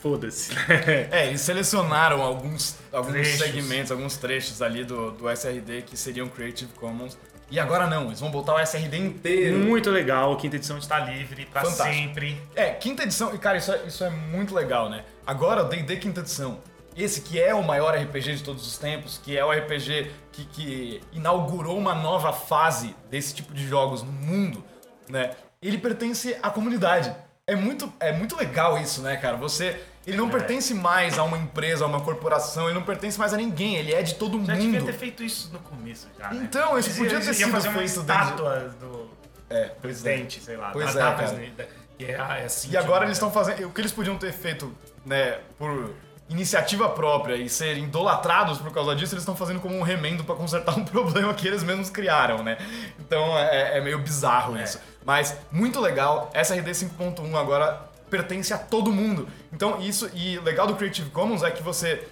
[0.01, 0.51] Foda-se.
[1.11, 3.39] É, eles selecionaram alguns, alguns Trechos.
[3.39, 7.17] segmentos, alguns trechos ali do, do SRD que seriam Creative Commons.
[7.51, 9.59] E agora não, eles vão botar o SRD inteiro.
[9.59, 11.83] Muito legal, a quinta edição está Tá livre Fantástico.
[11.83, 12.41] sempre.
[12.55, 15.03] É, quinta edição, e cara, isso é, isso é muito legal, né?
[15.27, 16.59] Agora, o D&D quinta edição,
[16.95, 20.45] esse que é o maior RPG de todos os tempos, que é o RPG que,
[20.45, 24.63] que inaugurou uma nova fase desse tipo de jogos no mundo,
[25.09, 25.31] né?
[25.61, 27.13] Ele pertence à comunidade.
[27.45, 29.35] É muito, é muito legal isso, né, cara?
[29.37, 29.79] Você...
[30.05, 33.37] Ele não pertence mais a uma empresa, a uma corporação, ele não pertence mais a
[33.37, 34.85] ninguém, ele é de todo Já devia mundo.
[34.87, 36.41] ter feito isso no começo já, né?
[36.43, 39.09] Então, isso podia ter sido fazer feito desde- estátua do
[39.49, 39.65] É, é.
[39.67, 40.71] presidente, sei lá.
[40.71, 41.53] Pois é, presidente,
[41.99, 42.71] Que é, é assim.
[42.71, 43.67] E agora tipo, eles estão fazendo.
[43.67, 45.93] O que eles podiam ter feito, né, por
[46.29, 50.33] iniciativa própria e serem idolatrados por causa disso, eles estão fazendo como um remendo pra
[50.33, 52.57] consertar um problema que eles mesmos criaram, né?
[52.99, 54.79] Então é, é meio bizarro isso.
[55.05, 59.28] Mas muito legal, SRD 5.1 agora pertence a todo mundo.
[59.52, 62.08] Então isso, e legal do Creative Commons é que você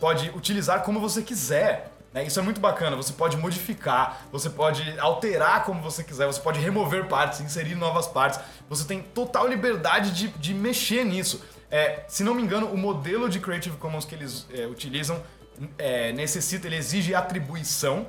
[0.00, 1.92] pode utilizar como você quiser.
[2.12, 2.24] Né?
[2.24, 2.96] Isso é muito bacana.
[2.96, 8.08] Você pode modificar, você pode alterar como você quiser, você pode remover partes, inserir novas
[8.08, 8.40] partes.
[8.68, 11.44] Você tem total liberdade de, de mexer nisso.
[11.70, 15.22] É, se não me engano, o modelo de Creative Commons que eles é, utilizam
[15.78, 18.06] é, necessita, ele exige atribuição,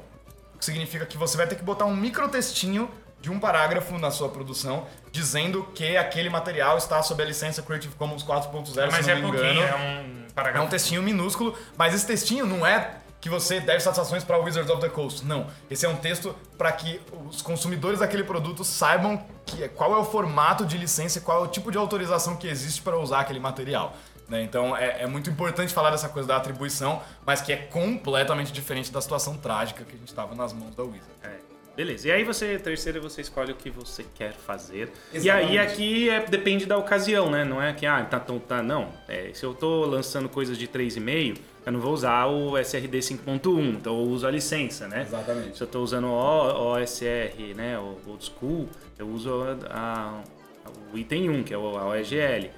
[0.56, 2.90] o que significa que você vai ter que botar um microtextinho
[3.24, 7.96] de um parágrafo na sua produção dizendo que aquele material está sob a licença Creative
[7.96, 9.78] Commons 4.0, Mas se é não me pouquinho, engano.
[9.78, 10.66] é um É parágrafo.
[10.66, 14.82] um textinho minúsculo, mas esse textinho não é que você deve satisfações para Wizards of
[14.82, 15.24] the Coast.
[15.26, 15.48] Não.
[15.72, 20.04] Esse é um texto para que os consumidores daquele produto saibam que, qual é o
[20.04, 23.94] formato de licença, qual é o tipo de autorização que existe para usar aquele material.
[24.28, 24.44] Né?
[24.44, 28.92] Então é, é, muito importante falar dessa coisa da atribuição, mas que é completamente diferente
[28.92, 31.08] da situação trágica que a gente estava nas mãos da Wizard.
[31.24, 31.53] É.
[31.76, 32.08] Beleza.
[32.08, 34.92] E aí você, terceiro, você escolhe o que você quer fazer.
[35.12, 35.26] Exatamente.
[35.26, 37.44] E aí aqui é, depende da ocasião, né?
[37.44, 38.90] Não é que, ah, tá, tá, tá não.
[39.08, 43.78] É, se eu tô lançando coisas de 3,5, eu não vou usar o SRD 5.1,
[43.78, 45.02] então eu uso a licença, né?
[45.02, 45.58] Exatamente.
[45.58, 49.32] Se eu tô usando o OSR, né, o Old School, eu uso
[49.70, 50.22] a,
[50.66, 52.50] a, o item 1, que é o, a OEGL.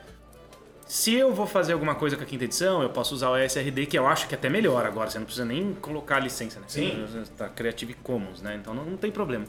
[0.86, 3.88] Se eu vou fazer alguma coisa com a quinta edição, eu posso usar o SRD,
[3.88, 5.10] que eu acho que é até melhor agora.
[5.10, 6.66] Você não precisa nem colocar a licença, né?
[6.68, 7.04] Sim.
[7.10, 8.56] Você tá Creative Commons, né?
[8.56, 9.46] Então não, não tem problema.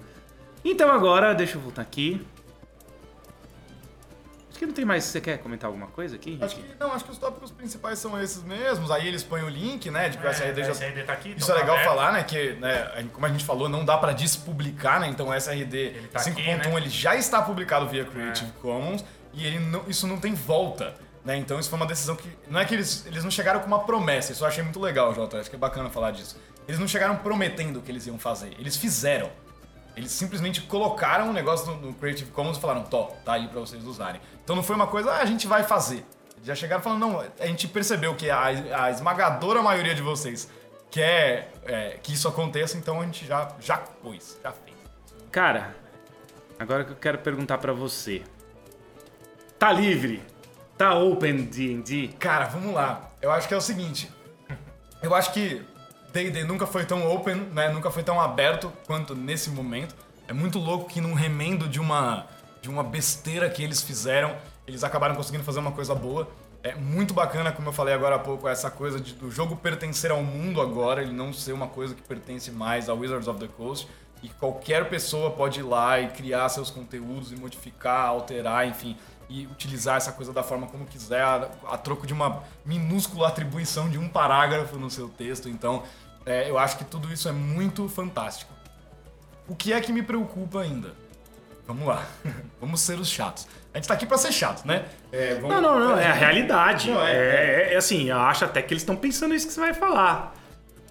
[0.65, 2.27] Então agora, deixa eu voltar aqui.
[4.49, 5.05] Acho que não tem mais.
[5.05, 6.39] Você quer comentar alguma coisa aqui?
[6.41, 8.91] Acho que, não, acho que os tópicos principais são esses mesmos.
[8.91, 10.09] Aí eles põem o link, né?
[10.09, 10.71] De que o É, SRD o já.
[10.73, 11.89] SRD tá aqui, Isso então é tá legal aberto.
[11.91, 12.23] falar, né?
[12.25, 15.09] Que, né, como a gente falou, não dá pra despublicar, né?
[15.09, 16.77] Então o SRD tá 5.1 aqui, né?
[16.79, 18.61] ele já está publicado via Creative É.
[18.63, 20.95] Commons e ele não- isso não tem volta.
[21.27, 21.37] Né?
[21.39, 22.31] Então isso foi uma decisão que.
[22.49, 25.13] Não é que eles, eles não chegaram com uma promessa, isso eu achei muito legal,
[25.13, 25.41] Jota.
[25.41, 26.41] Acho que é bacana falar disso.
[26.69, 29.29] Eles não chegaram prometendo o que eles iam fazer, eles fizeram.
[29.97, 33.59] Eles simplesmente colocaram o negócio no, no Creative Commons e falaram, Tó, tá aí pra
[33.59, 34.21] vocês usarem.
[34.45, 36.05] Então não foi uma coisa, ah, a gente vai fazer.
[36.37, 38.45] Eles já chegaram falando, não, a gente percebeu que a,
[38.85, 40.49] a esmagadora maioria de vocês
[40.91, 44.77] quer é, que isso aconteça, então a gente já, já pôs, já fez.
[45.33, 45.75] Cara,
[46.57, 48.23] agora que eu quero perguntar pra você.
[49.59, 50.23] Tá livre?
[50.77, 52.09] Tá open D&D?
[52.19, 53.11] Cara, vamos lá.
[53.23, 54.11] Eu acho que é o seguinte.
[55.03, 55.63] Eu acho que
[56.13, 57.71] D&D nunca foi tão open, né?
[57.71, 59.95] Nunca foi tão aberto quanto nesse momento.
[60.29, 62.27] É muito louco que num remendo de uma
[62.61, 64.35] de uma besteira que eles fizeram,
[64.67, 66.29] eles acabaram conseguindo fazer uma coisa boa.
[66.65, 70.11] É muito bacana, como eu falei agora há pouco, essa coisa de, do jogo pertencer
[70.11, 73.47] ao mundo agora, ele não ser uma coisa que pertence mais a Wizards of the
[73.47, 73.89] Coast.
[74.21, 78.97] E qualquer pessoa pode ir lá e criar seus conteúdos e modificar, alterar, enfim,
[79.29, 83.89] e utilizar essa coisa da forma como quiser, a, a troco de uma minúscula atribuição
[83.89, 85.49] de um parágrafo no seu texto.
[85.49, 85.83] Então,
[86.25, 88.53] é, eu acho que tudo isso é muito fantástico.
[89.49, 90.93] O que é que me preocupa ainda?
[91.67, 92.07] Vamos lá,
[92.61, 93.47] vamos ser os chatos.
[93.75, 94.87] A gente tá aqui pra ser chato, né?
[95.13, 95.99] É, vamos- Não, não, não.
[95.99, 96.91] É a realidade.
[96.91, 97.13] Não, é-
[97.71, 100.35] é, é assim, eu acho até que eles estão pensando isso que você vai falar.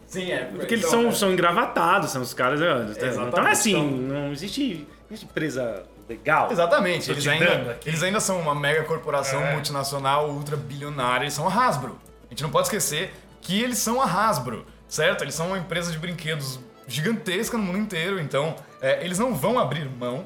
[0.08, 0.46] Sim, é.
[0.46, 1.12] Porque eles então, são, é.
[1.14, 2.60] são engravatados, são os caras.
[2.62, 6.52] Então é assim, então- não existe, existe empresa legal.
[6.52, 9.54] Exatamente, eles ainda, eles ainda são uma mega corporação É.
[9.54, 12.00] multinacional ultra bilionária, eles são a Hasbro.
[12.26, 15.24] A gente não pode esquecer que eles são a Hasbro, certo?
[15.24, 19.58] Eles são uma empresa de brinquedos gigantesca no mundo inteiro, então é, eles não vão
[19.58, 20.26] abrir mão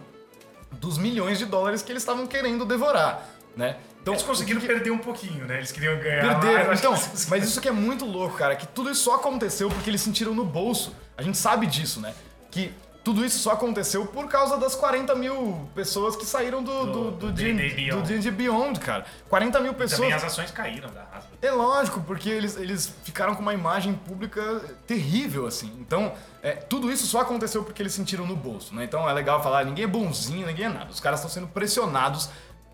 [0.73, 3.77] dos milhões de dólares que eles estavam querendo devorar, né?
[4.01, 5.57] Então, Eles conseguiram que- perder um pouquinho, né?
[5.57, 6.67] Eles queriam ganhar Perderam.
[6.67, 6.79] mais.
[6.79, 9.89] Então, eles mas isso que é muito louco, cara, que tudo isso só aconteceu porque
[9.89, 10.95] eles sentiram no bolso.
[11.17, 12.13] A gente sabe disso, né?
[12.49, 16.91] Que tudo isso só aconteceu por causa das 40 mil pessoas que saíram do, do,
[16.91, 18.07] Do- do, D&D Beyond.
[18.07, 19.05] D&D Beyond, cara.
[19.29, 20.01] 40 mil pessoas.
[20.01, 21.37] Também as ações caíram da Hasbro.
[21.41, 25.73] É lógico, porque eles, eles ficaram com uma imagem pública terrível, assim.
[25.79, 28.83] Então, é, tudo isso só aconteceu porque eles sentiram no bolso, né?
[28.83, 30.91] Então é legal falar, ninguém é bonzinho, ninguém é nada.
[30.91, 32.29] Os caras estão sendo pressionados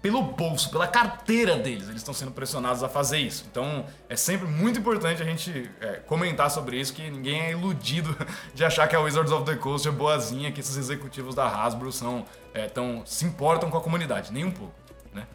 [0.06, 1.86] pelo bolso, pela carteira deles.
[1.90, 3.44] Eles estão sendo pressionados a fazer isso.
[3.50, 8.16] Então, é sempre muito importante a gente é, comentar sobre isso, que ninguém é iludido
[8.54, 11.92] de achar que a Wizards of the Coast é boazinha, que esses executivos da Hasbro
[11.92, 14.32] são, é, tão, se importam com a comunidade.
[14.32, 14.76] Nem um pouco,
[15.12, 15.26] né?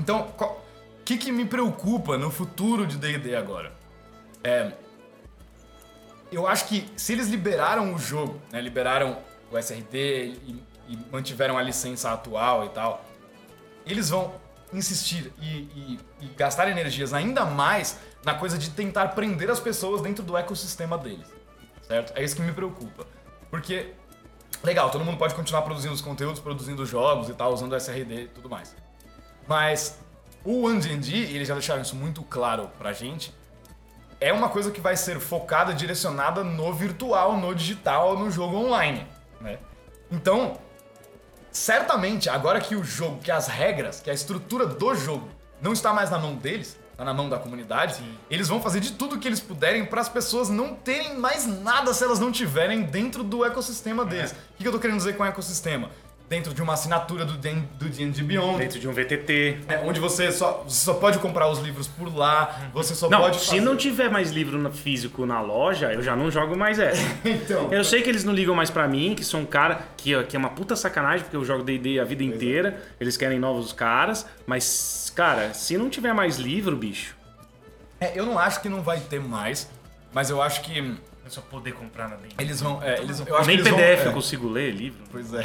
[0.00, 0.56] Então, o
[1.04, 3.74] que, que me preocupa no futuro de D&D agora?
[4.42, 4.72] É,
[6.32, 9.18] eu acho que se eles liberaram o jogo, né, liberaram
[9.52, 13.04] o SRD e, e mantiveram a licença atual e tal,
[13.90, 14.34] eles vão
[14.72, 20.02] insistir e, e- e gastar energias ainda mais na coisa de tentar prender as pessoas
[20.02, 21.26] dentro do ecossistema deles,
[21.86, 22.12] certo?
[22.16, 23.06] É isso que me preocupa,
[23.50, 23.94] porque
[24.62, 28.24] legal, todo mundo pode continuar produzindo os conteúdos, produzindo os jogos e tal, usando SRD
[28.24, 28.74] e tudo mais.
[29.46, 29.98] Mas
[30.44, 33.32] o OneD, e eles já deixaram isso muito claro pra gente,
[34.20, 39.06] é uma coisa que vai ser focada, direcionada no virtual, no digital, no jogo online,
[39.40, 39.58] né?
[40.10, 40.58] Então,
[41.50, 45.28] certamente, agora que o jogo, que as regras, que a estrutura do jogo
[45.60, 48.92] não está mais na mão deles, está na mão da comunidade, eles vão fazer de
[48.92, 52.82] tudo que eles puderem para as pessoas não terem mais nada se elas não tiverem
[52.82, 54.32] dentro do ecossistema deles.
[54.32, 55.90] O que que eu tô querendo dizer com ecossistema?
[56.28, 59.60] Dentro de uma assinatura do D- do D&D Beyond, Dentro de um VTT.
[59.66, 63.20] né, onde você só, você só pode comprar os livros por lá, você só Não,
[63.20, 66.78] pode se fazer- não tiver mais livro físico na loja, eu já não jogo mais
[66.78, 67.00] essa.
[67.24, 67.72] Então.
[67.72, 70.36] Eu sei que eles não ligam mais pra mim, que sou um cara que, que
[70.36, 74.26] é uma puta sacanagem, porque eu jogo D&D a vida inteira, eles querem novos caras,
[74.46, 77.16] mas, cara, se não tiver mais livro, bicho...
[78.00, 79.68] É, eu não acho que não vai ter mais,
[80.12, 82.16] mas eu acho que pessoa poder comprar na.
[82.38, 82.82] Eles vão.
[82.82, 84.14] É, eles, eu acho Nem que eles PDF vão, eu é.
[84.14, 85.00] consigo ler livro.
[85.10, 85.44] Pois é.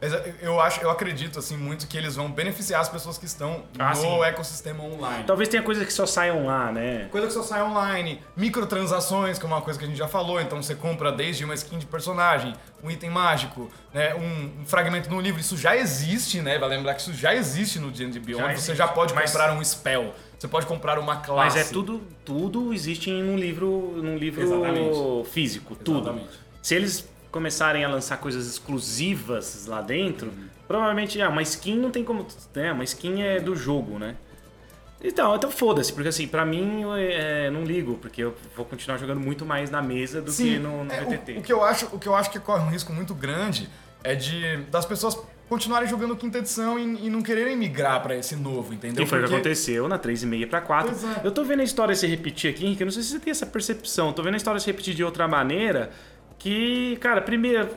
[0.00, 3.64] Mas eu- acho, eu acredito assim muito que eles vão beneficiar as pessoas que estão
[3.78, 4.22] Ah, no sim.
[4.22, 5.24] ecossistema online.
[5.26, 7.06] Talvez tenha coisas que só saiam lá, né?
[7.10, 10.40] Coisa que só sai online, microtransações, que é uma coisa que a gente já falou,
[10.40, 15.10] então você compra desde uma skin de personagem, um item mágico, né, um, um fragmento
[15.10, 16.58] no livro, isso já existe, né?
[16.58, 19.52] Vai lembrar que isso já existe no D&D Beyond, Já você já pode mas- comprar
[19.52, 21.58] um spell, você pode comprar uma Mas classe.
[21.58, 25.28] é tudo, tudo existe em um livro, num livro Exatamente.
[25.30, 26.00] físico, tudo.
[26.08, 26.40] Exatamente.
[26.62, 30.32] Se eles começarem a lançar coisas exclusivas lá dentro,
[30.66, 32.72] provavelmente, ah, uma skin não tem como, né?
[32.72, 34.16] Uma skin é do jogo, né?
[35.02, 38.98] Então, então foda-se, porque assim, pra mim, eu é, não ligo, porque eu vou continuar
[38.98, 41.32] jogando muito mais na mesa do que no, no é, VTT.
[41.32, 43.68] O, o que eu acho, o que eu acho que corre um risco muito grande
[44.04, 45.16] é de das pessoas
[45.48, 49.02] continuarem jogando quinta edição e, e não quererem migrar pra esse novo, entendeu?
[49.02, 50.90] Que foi o que Porque- aconteceu na 3,5 para 4.
[50.90, 51.20] Pois é.
[51.24, 52.82] Eu tô vendo a história se repetir aqui, Henrique.
[52.82, 54.12] Eu não sei se você tem essa percepção.
[54.12, 55.90] Tô vendo a história se repetir de outra maneira.
[56.40, 57.68] Que, cara, primeiro,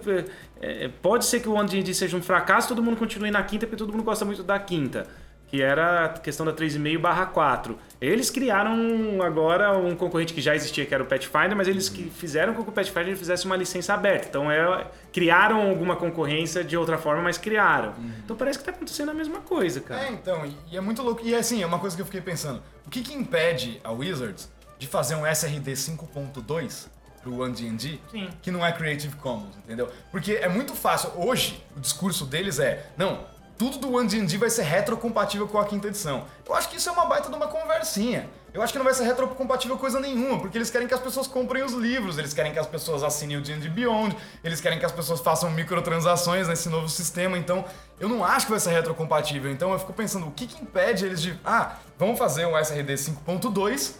[0.62, 3.44] é, é, pode ser que o One D&D seja um fracasso, todo mundo continue na
[3.44, 5.06] quinta, porque todo mundo gosta muito da quinta.
[5.48, 7.78] Que era a questão da 3,5 barra 4.
[8.00, 12.10] Eles criaram agora um concorrente que já existia, que era o Pathfinder, mas eles que
[12.10, 14.30] fizeram com que o Pathfinder fizesse uma licença aberta.
[14.30, 17.94] Então, é, criaram alguma concorrência de outra forma, mas criaram.
[18.24, 20.06] Então, parece que tá acontecendo a mesma coisa, cara.
[20.06, 21.22] É, então, e, e é muito louco.
[21.24, 22.64] E assim, é uma coisa que eu fiquei pensando.
[22.88, 24.50] O que que impede a Wizards
[24.80, 26.88] de fazer um SRD 5.2
[27.24, 28.30] pro Sim.
[28.42, 29.90] que não é Creative Commons, entendeu?
[30.12, 31.12] Porque é muito fácil.
[31.16, 33.26] Hoje, o discurso deles é, não,
[33.58, 36.26] tudo do One D&D vai ser retrocompatível com a quinta edição.
[36.46, 38.30] Eu acho que isso é uma baita de uma conversinha.
[38.54, 41.26] Eu acho que não vai ser retrocompatível coisa nenhuma, porque eles querem que as pessoas
[41.26, 44.86] comprem os livros, eles querem que as pessoas assinem o D&D Beyond, eles querem que
[44.86, 47.66] as pessoas façam microtransações nesse novo sistema, então
[48.00, 49.52] eu não acho que vai ser retrocompatível.
[49.52, 52.94] Então eu fico pensando, o que que impede eles de, ah, vamos fazer um SRD
[52.94, 53.96] 5.2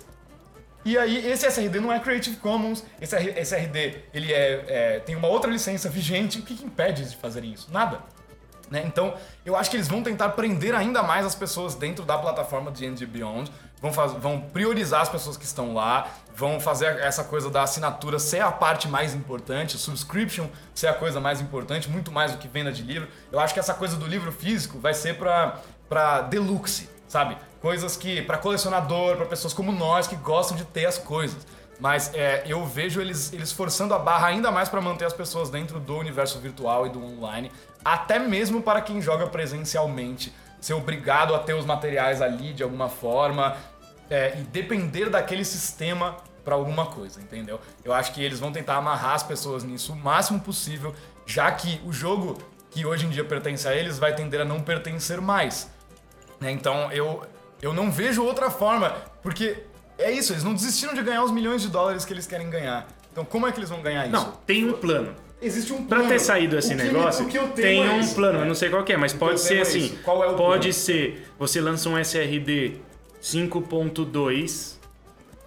[0.86, 5.28] e aí, esse SRD não é Creative Commons, esse SRD ele é, é- tem uma
[5.28, 6.40] outra licença vigente.
[6.40, 7.70] O que, que impede de fazerem isso?
[7.72, 8.00] Nada.
[8.72, 8.84] Né?
[8.86, 9.14] Então,
[9.46, 12.82] eu acho que eles vão tentar prender ainda mais as pessoas dentro da plataforma de
[12.90, 17.52] D&D Beyond, vão, faz- vão priorizar as pessoas que estão lá, vão fazer essa coisa
[17.52, 22.32] da assinatura ser a parte mais importante, subscription ser a coisa mais importante, muito mais
[22.32, 23.08] do que venda de livro.
[23.32, 25.18] Eu acho que essa coisa do livro físico vai ser
[25.88, 27.38] pra deluxe, sabe?
[27.64, 31.48] Coisas que, pra colecionador, pra pessoas como nós que gostam de ter as coisas.
[31.80, 35.50] Mas é, eu vejo eles, eles forçando a barra ainda mais para manter as pessoas
[35.50, 37.50] dentro do universo virtual e do online,
[37.84, 42.90] até mesmo para quem joga presencialmente, ser obrigado a ter os materiais ali de alguma
[42.90, 43.56] forma
[44.10, 47.62] é, e depender daquele sistema para alguma coisa, entendeu?
[47.82, 50.94] Eu acho que eles vão tentar amarrar as pessoas nisso o máximo possível,
[51.26, 52.38] já que o jogo
[52.72, 55.72] que hoje em dia pertence a eles vai tender a não pertencer mais.
[56.42, 56.52] Né?
[56.52, 57.26] Então eu,
[57.64, 59.58] eu não vejo outra forma, porque
[59.98, 62.88] é isso, eles não desistiram de ganhar os milhões de dólares que eles querem ganhar.
[63.12, 64.12] Então como é que eles vão ganhar isso?
[64.12, 65.14] Não, tem um plano.
[65.42, 66.12] existe um Pra plano.
[66.14, 68.38] ter saído esse O que- negócio, o que eu tenho tem é um isso, plano.
[68.40, 68.44] né?
[68.44, 69.80] Eu não sei qual que é, mas que pode ser é assim.
[69.80, 69.98] isso.
[70.04, 70.74] Qual é o pode plano?
[70.74, 72.76] ser, você lança um SRD
[73.22, 74.78] 5.2,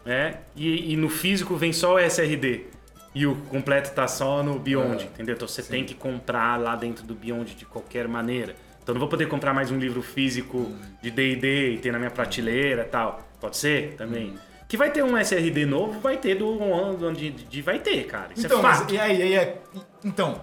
[0.04, 0.38] né?
[0.54, 2.66] E, e no físico vem só o SRD.
[3.14, 5.34] E o completo tá só no Beyond, É, entendeu?
[5.34, 8.54] Então você tem que comprar lá dentro do Beyond de qualquer maneira.
[8.86, 10.72] Então eu não vou poder comprar mais um livro físico
[11.02, 13.18] de D&D e ter na minha prateleira e tal.
[13.40, 14.28] Pode ser também.
[14.30, 14.38] Hum.
[14.68, 18.28] Que vai ter um SRD novo, vai ter do onde de, vai ter, cara.
[18.36, 18.94] Isso Então, é mas fato.
[18.94, 19.60] e aí, e aí é-
[20.04, 20.40] então,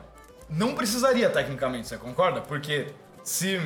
[0.50, 2.42] não precisaria tecnicamente, você concorda?
[2.42, 2.88] Porque
[3.24, 3.62] se,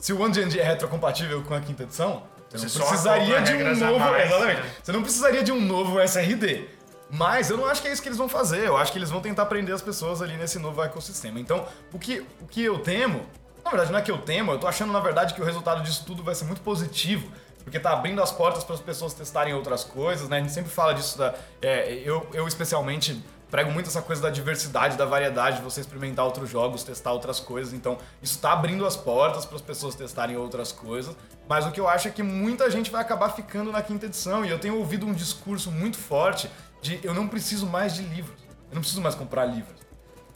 [0.00, 3.52] se o One D&D é retrocompatível com a quinta edição, você não Você precisaria de
[3.52, 4.60] um novo, mais, exatamente.
[4.62, 4.70] né?
[4.82, 6.64] Você não precisaria de um novo SRD.
[7.10, 8.66] Mas eu não acho que é isso que eles vão fazer.
[8.66, 11.38] Eu acho que eles vão tentar prender as pessoas ali nesse novo ecossistema.
[11.38, 13.26] Então, o que, o que eu temo,
[13.66, 15.82] na verdade não é que eu temo, eu tô achando na verdade que o resultado
[15.82, 17.30] disso tudo vai ser muito positivo.
[17.64, 20.36] Porque tá abrindo as portas para as pessoas testarem outras coisas, né?
[20.36, 21.34] A gente sempre fala disso da.
[21.60, 26.24] é, eu, eu especialmente prego muito essa coisa da diversidade, da variedade, de você experimentar
[26.24, 27.72] outros jogos, testar outras coisas.
[27.72, 31.16] Então, isso tá abrindo as portas para as pessoas testarem outras coisas.
[31.48, 34.44] Mas o que eu acho é que muita gente vai acabar ficando na quinta edição.
[34.44, 36.48] E eu tenho ouvido um discurso muito forte
[36.80, 38.36] de eu não preciso mais de livros.
[38.70, 39.74] Eu não preciso mais comprar livros.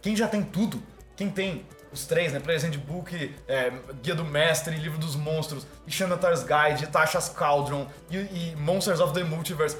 [0.02, 0.82] Quem já tem tudo,
[1.16, 2.40] quem tem os três, né?
[2.40, 3.72] Present Book, é,
[4.02, 9.12] Guia do Mestre, Livro dos Monstros, e Xanatar's Guide, Tasha's Cauldron e, e Monsters of
[9.12, 9.76] the Multiverse.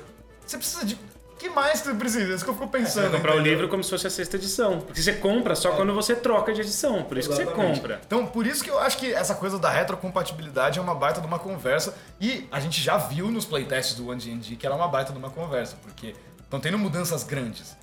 [0.47, 0.95] Você precisa de.
[0.95, 2.33] O que mais você precisa?
[2.33, 3.11] É isso que eu fico Você pensando.
[3.11, 4.81] vai comprar o livro como se fosse a sexta edição.
[4.81, 7.03] Porque você compra só quando você troca de edição.
[7.05, 7.77] Por isso que você Exatamente.
[7.77, 8.01] compra.
[8.07, 11.27] Então, por isso que eu acho que essa coisa da retrocompatibilidade é uma baita de
[11.27, 11.95] uma conversa.
[12.21, 15.13] E a gente já viu nos playtests do One D&D que ela é uma baita
[15.13, 17.75] de uma conversa, porque estão tendo mudanças grandes.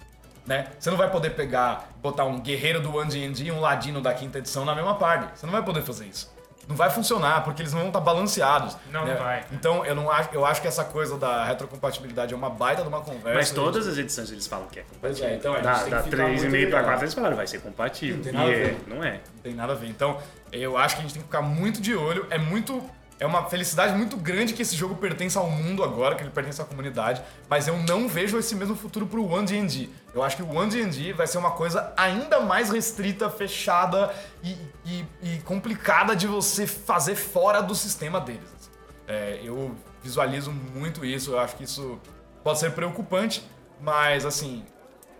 [0.47, 0.67] Né?
[0.79, 4.13] Você não vai poder pegar, botar um guerreiro do One D&D e um ladino da
[4.13, 5.27] quinta edição na mesma party.
[5.37, 6.33] Você não vai poder fazer isso.
[6.69, 8.77] não vai funcionar, porque eles não vão estar balanceados.
[8.91, 9.13] Não, né?
[9.13, 9.45] não vai.
[9.51, 12.87] Então eu não acho, eu acho que essa coisa da retrocompatibilidade é uma baita de
[12.87, 13.33] uma conversa.
[13.37, 15.27] Mas todas as edições eles falam que é Pois compatível.
[15.29, 16.83] é, então a gente da, ficar 3,5 muito pra ligado.
[16.85, 18.15] 4 eles falaram, vai ser compatível.
[18.17, 18.83] Não tem E nada a é, ver.
[18.87, 19.11] não é.
[19.11, 19.87] Não tem nada a ver.
[19.87, 20.17] Então,
[20.51, 22.25] eu acho que a gente tem que ficar muito de olho.
[22.29, 22.81] É muito.
[23.19, 26.61] É uma felicidade muito grande que esse jogo pertença ao mundo agora, que ele pertence
[26.61, 29.89] à comunidade, mas eu não vejo esse mesmo futuro pro One D&D.
[30.13, 34.13] Eu acho que o One D&D vai ser uma coisa ainda mais restrita, fechada
[34.43, 34.51] e,
[34.85, 38.69] e- e complicada de você fazer fora do sistema deles.
[39.07, 41.99] É, eu visualizo muito isso, eu acho que isso
[42.43, 43.43] pode ser preocupante,
[43.81, 44.63] mas assim,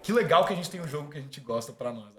[0.04, 2.17] que legal que a gente tem um jogo que a gente gosta pra nós?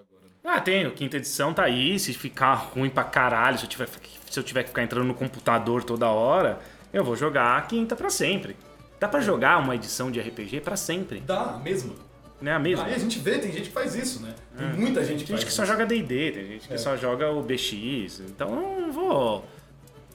[0.51, 1.99] Ah, tem, quinta edição tá aí.
[1.99, 3.87] Se ficar ruim pra caralho, se eu tiver,
[4.31, 6.59] se eu tiver que ficar entrando no computador toda hora,
[6.91, 8.57] eu vou jogar a quinta pra sempre.
[8.99, 11.95] Dá pra jogar uma edição de RPG pra sempre, Dá, mesmo.
[12.41, 12.87] não é a mesma?
[12.87, 14.35] Aí a gente vê, tem gente que faz isso, né?
[14.57, 17.31] Tem muita gente que Tem gente que só joga D&D, tem gente que só joga
[17.31, 19.45] o BX, então eu não vou...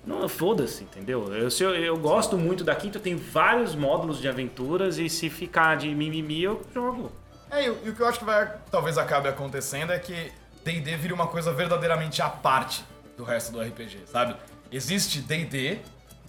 [0.06, 1.32] Não, foda-se, entendeu?
[1.34, 5.08] Eu, se eu, eu gosto muito da quinta, eu tenho vários módulos de aventuras e
[5.08, 7.10] se ficar de mimimi, eu jogo.
[7.54, 10.32] É, e, o- e o que eu acho que vai, talvez acabe acontecendo é que
[10.64, 12.84] D&D vire uma coisa verdadeiramente à parte
[13.18, 14.36] do resto do RPG, sabe?
[14.72, 15.80] Existe D&D,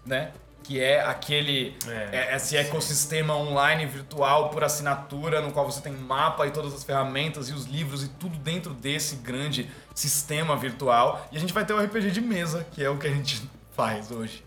[0.04, 0.32] né?
[0.62, 5.92] Que é aquele, É, é- esse ecossistema online virtual por assinatura, no qual você tem
[5.92, 11.26] mapa e todas as ferramentas e os livros e tudo dentro desse grande sistema virtual.
[11.30, 13.42] E a gente vai ter o RPG de mesa, que é o que a gente
[13.76, 14.42] faz hoje.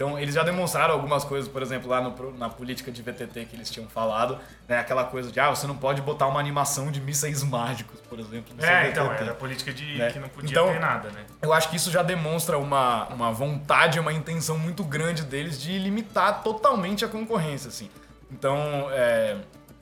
[0.00, 3.54] Então, eles já demonstraram algumas coisas, por exemplo, lá no na política de VTT que
[3.54, 4.78] eles tinham falado, né?
[4.78, 8.54] Aquela coisa de, ah, você não pode botar uma animação de mísseis mágicos, por exemplo,
[8.64, 10.10] É, então, era a política de Né?
[10.10, 11.26] que não podia Então- ter nada, né?
[11.42, 15.78] Eu acho que isso já demonstra uma, uma vontade, uma intenção muito grande deles de
[15.78, 17.90] limitar totalmente a concorrência, assim.
[18.32, 18.56] Então,
[18.92, 19.36] é,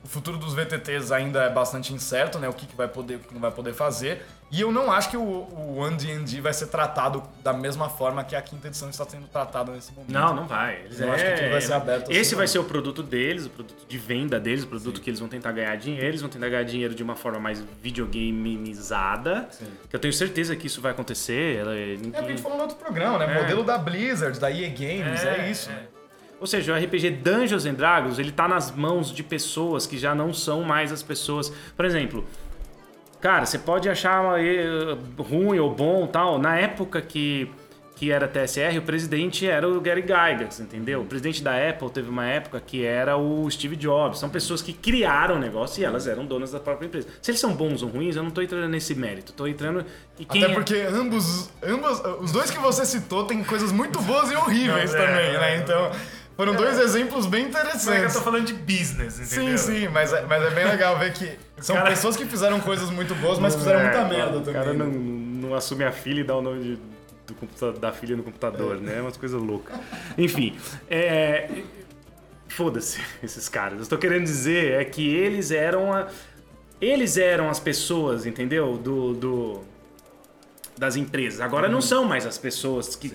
[0.08, 2.48] o futuro dos VTTs ainda é bastante incerto, né?
[2.48, 4.24] O que, que vai poder, o que não vai poder fazer.
[4.50, 8.24] E eu não acho que o, o One D&D vai ser tratado da mesma forma
[8.24, 10.10] que a quinta edição está sendo tratada nesse momento.
[10.10, 10.80] Não, não vai.
[10.86, 11.14] Eles Eu é...
[11.14, 12.52] acho que tudo vai ser aberto Esse assim, vai não.
[12.52, 15.52] ser o produto deles, o produto de venda deles, o produto que eles vão tentar
[15.52, 16.06] ganhar dinheiro.
[16.06, 19.46] Eles vão tentar ganhar dinheiro de uma forma mais videogameizada.
[19.90, 21.58] Que eu tenho certeza que isso vai acontecer.
[21.58, 23.30] Ela, É o que a gente falou no outro programa, né?
[23.30, 23.42] É.
[23.42, 25.74] Modelo da Blizzard, da EA Games, é, É, isso, é.
[25.74, 25.82] né?
[26.40, 30.14] Ou seja, o RPG Dungeons and Dragons, ele tá nas mãos de pessoas que já
[30.14, 31.52] não são mais as pessoas.
[31.76, 32.24] Por exemplo,
[33.20, 36.38] cara, você pode achar eh, ruim ou bom tal.
[36.38, 37.50] Na época que,
[37.96, 41.00] que era TSR, o presidente era o Gary Gygax, entendeu?
[41.00, 44.20] O presidente da Apple teve uma época que era o Steve Jobs.
[44.20, 47.08] São pessoas que criaram o negócio e elas eram donas da própria empresa.
[47.20, 49.32] Se eles são bons ou ruins, eu não tô entrando nesse mérito.
[49.32, 49.84] Tô entrando...
[50.28, 54.36] Até é- porque ambos, ambos, os dois que você citou têm coisas muito boas e
[54.36, 55.54] horríveis é, também, é, né?
[55.54, 55.56] é.
[55.58, 55.90] Então,
[56.38, 58.14] foram dois exemplos bem Mas é que eu interessantes.
[58.14, 59.58] tô falando de business, Sim, entendeu?
[59.58, 62.88] sim, mas é, mas é bem legal ver que são cara- pessoas que fizeram coisas
[62.90, 64.54] muito boas, mas fizeram É, muita merda O também.
[64.54, 64.84] cara né?
[64.84, 64.86] não,
[65.48, 66.78] não assume a filha e dá o nome de-
[67.34, 69.00] do da filha no computador, né?
[69.02, 69.76] Umas coisas loucas.
[70.16, 70.56] Enfim,
[70.88, 71.62] é,
[72.48, 73.74] foda-se esses caras.
[73.78, 76.06] Eu estou querendo dizer é que eles eram a-
[76.80, 78.78] eles eram as pessoas, entendeu?
[78.78, 79.64] Do, do-
[80.78, 81.40] das empresas.
[81.40, 81.72] Agora Uhum.
[81.74, 83.12] não são mais as pessoas que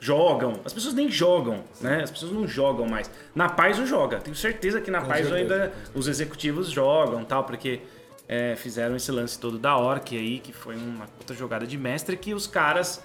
[0.00, 0.54] jogam.
[0.64, 2.02] As pessoas nem jogam, né?
[2.02, 3.10] As pessoas não jogam mais.
[3.34, 4.18] Na Paz o joga.
[4.18, 7.80] Tenho certeza que na Paz ainda os executivos jogam, tal, porque
[8.26, 12.16] é, fizeram esse lance todo da Orc aí, que foi uma puta jogada de mestre
[12.16, 13.02] que os caras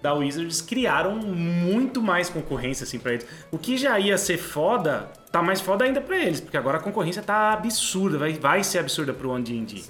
[0.00, 3.26] da Wizards criaram muito mais concorrência assim para eles.
[3.52, 6.80] O que já ia ser foda, tá mais foda ainda para eles, porque agora a
[6.80, 9.82] concorrência tá absurda, vai, vai ser absurda pro One D&D.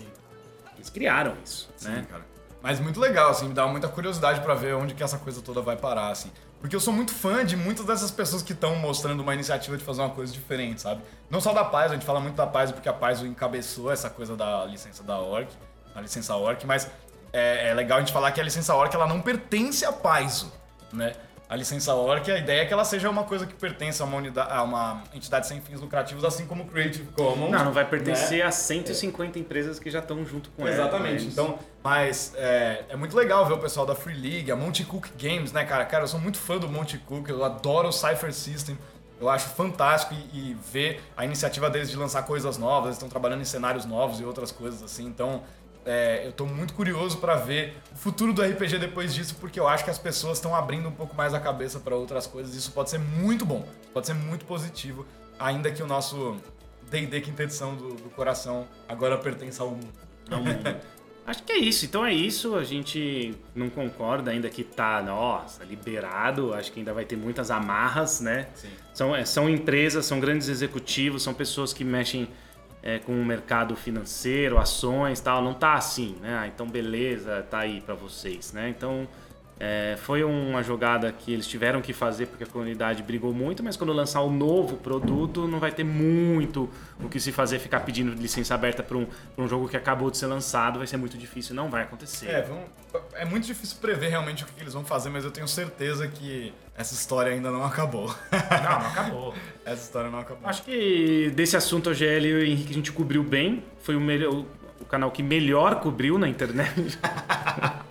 [0.76, 2.00] Eles criaram isso, né?
[2.00, 2.32] Sim, cara.
[2.62, 5.60] Mas muito legal, assim, me dá muita curiosidade pra ver onde que essa coisa toda
[5.60, 6.30] vai parar, assim.
[6.60, 9.82] Porque eu sou muito fã de muitas dessas pessoas que estão mostrando uma iniciativa de
[9.82, 11.02] fazer uma coisa diferente, sabe?
[11.28, 14.08] Não só da Paz, a gente fala muito da Paz porque a Paz encabeçou essa
[14.08, 15.48] coisa da licença da Orc,
[15.92, 16.88] a licença Orc, mas
[17.32, 20.52] é, é legal a gente falar que a licença Orc ela não pertence à Paizo,
[20.92, 21.14] né?
[21.53, 24.16] A licença Orc, a ideia é que ela seja uma coisa que pertence a uma,
[24.16, 27.50] unidade, a uma entidade sem fins lucrativos, assim como o Creative Commons.
[27.50, 27.90] Não, não vai né?
[27.90, 30.74] pertencer a 150 empresas que já estão junto com ela.
[30.74, 31.24] Exatamente.
[31.24, 31.30] né?
[31.30, 35.09] Então, mas é, é muito legal ver o pessoal da Free League, a Monte Cook
[35.18, 35.84] Games, né, cara?
[35.84, 38.78] Cara, eu sou muito fã do Monte Cook, eu adoro o Cypher System.
[39.20, 43.11] Eu acho fantástico e, e ver a iniciativa deles de lançar coisas novas, eles estão
[43.11, 45.05] trabalhando em cenários novos e outras coisas assim.
[45.05, 45.42] Então,
[45.85, 49.66] é, eu tô muito curioso pra ver o futuro do RPG depois disso, porque eu
[49.66, 52.55] acho que as pessoas estão abrindo um pouco mais a cabeça pra outras coisas.
[52.55, 55.07] Isso pode ser muito bom, pode ser muito positivo,
[55.39, 56.37] ainda que o nosso
[56.91, 59.93] D&D quinta edição do, do coração agora pertença ao mundo.
[60.30, 60.76] Ao mundo.
[61.24, 61.85] Acho que é isso.
[61.85, 62.57] Então é isso.
[62.57, 66.53] A gente não concorda ainda que tá, nossa, liberado.
[66.53, 68.49] Acho que ainda vai ter muitas amarras, né?
[68.55, 68.68] Sim.
[68.93, 72.28] São, é, são empresas, são grandes executivos, são pessoas que mexem
[72.83, 75.43] é, com o mercado financeiro, ações tal.
[75.43, 76.39] Não tá assim, né?
[76.41, 78.68] Ah, então beleza, tá aí pra vocês, né?
[78.68, 79.07] Então
[79.61, 83.76] É, foi uma jogada que eles tiveram que fazer porque a comunidade brigou muito, mas
[83.76, 86.68] quando lançar o novo produto não vai ter muito
[87.00, 90.11] o que se fazer ficar pedindo licença aberta para um, pra um jogo que acabou
[90.11, 92.26] de ser lançado, vai ser muito difícil, não vai acontecer.
[92.28, 92.64] É, vamos-
[93.14, 96.53] é muito difícil prever realmente o que eles vão fazer, mas eu tenho certeza que
[96.76, 98.07] essa história ainda não acabou.
[98.32, 99.34] Não, não acabou.
[99.64, 100.48] essa história não acabou.
[100.48, 104.00] Acho que desse assunto a GL e o Henrique a gente cobriu bem, foi o,
[104.00, 104.44] melhor,
[104.83, 106.99] o- canal que melhor cobriu na internet.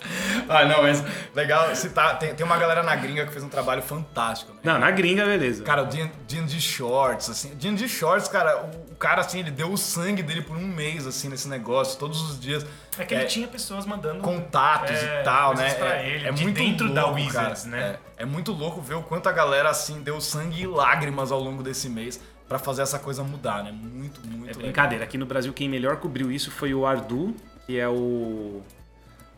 [0.48, 1.02] Ah, não, mas
[1.34, 2.18] legal citar.
[2.18, 4.58] Tem, tem uma galera na gringa que fez um trabalho fantástico, né?
[4.64, 5.62] Não, na gringa, beleza.
[5.62, 9.78] Cara, o D&D Shorts, assim, D&D Shorts, cara, o, o cara, assim, ele deu o
[9.78, 12.66] sangue dele por um mês, assim, nesse negócio, todos os dias.
[12.98, 15.72] É que ele tinha pessoas mandando contatos é, e tal, né?
[15.74, 17.76] Pra é, ele, é de muito dentro louco, da Wizards, cara.
[17.76, 17.96] né?
[18.18, 21.40] É, é muito louco ver o quanto a galera, assim, deu sangue e lágrimas ao
[21.40, 22.20] longo desse mês
[22.52, 23.72] pra fazer essa coisa mudar, né?
[23.72, 24.62] Muito, muito É legal.
[24.62, 25.04] brincadeira.
[25.04, 27.34] Aqui no Brasil, quem melhor cobriu isso foi o Ardu,
[27.66, 28.62] que é o,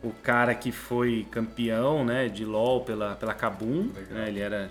[0.03, 3.89] o cara que foi campeão né, de LoL pela, pela Kabum.
[4.09, 4.69] né, ele era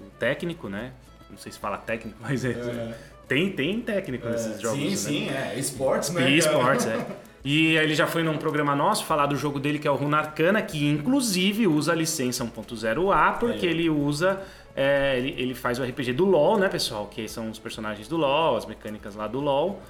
[0.00, 0.92] o, técnico, né?
[1.28, 2.96] Não sei se fala técnico, mas é.
[3.28, 4.78] Tem, tem técnico nesses jogos.
[4.78, 4.96] sim, né?
[4.96, 5.58] sim, é.
[5.58, 6.30] Esportes, né?
[6.30, 7.06] Esportes, é.
[7.44, 10.18] E ele já foi num programa nosso falar do jogo dele que é o Runa
[10.18, 14.40] Arcana, que inclusive usa a licença 1.0A, porque ele usa.
[14.76, 17.06] é, ele, ele faz o RPG do LoL, né, pessoal?
[17.06, 19.80] Que são os personagens do LoL, as mecânicas lá do LoL.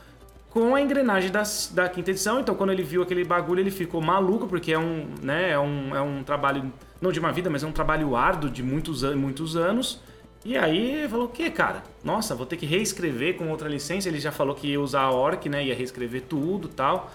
[0.49, 1.43] Com a engrenagem da,
[1.73, 5.07] da quinta edição, então quando ele viu aquele bagulho, ele ficou maluco, porque é um,
[5.23, 8.51] né, é um, é um trabalho, não de uma vida, mas é um trabalho árduo
[8.51, 10.01] de muitos, an- muitos anos.
[10.45, 11.83] E aí falou, o que, cara?
[12.05, 14.09] Nossa, vou ter que reescrever com outra licença.
[14.09, 15.65] Ele já falou que ia usar a Orc, né?
[15.65, 17.11] Ia reescrever tudo e tal.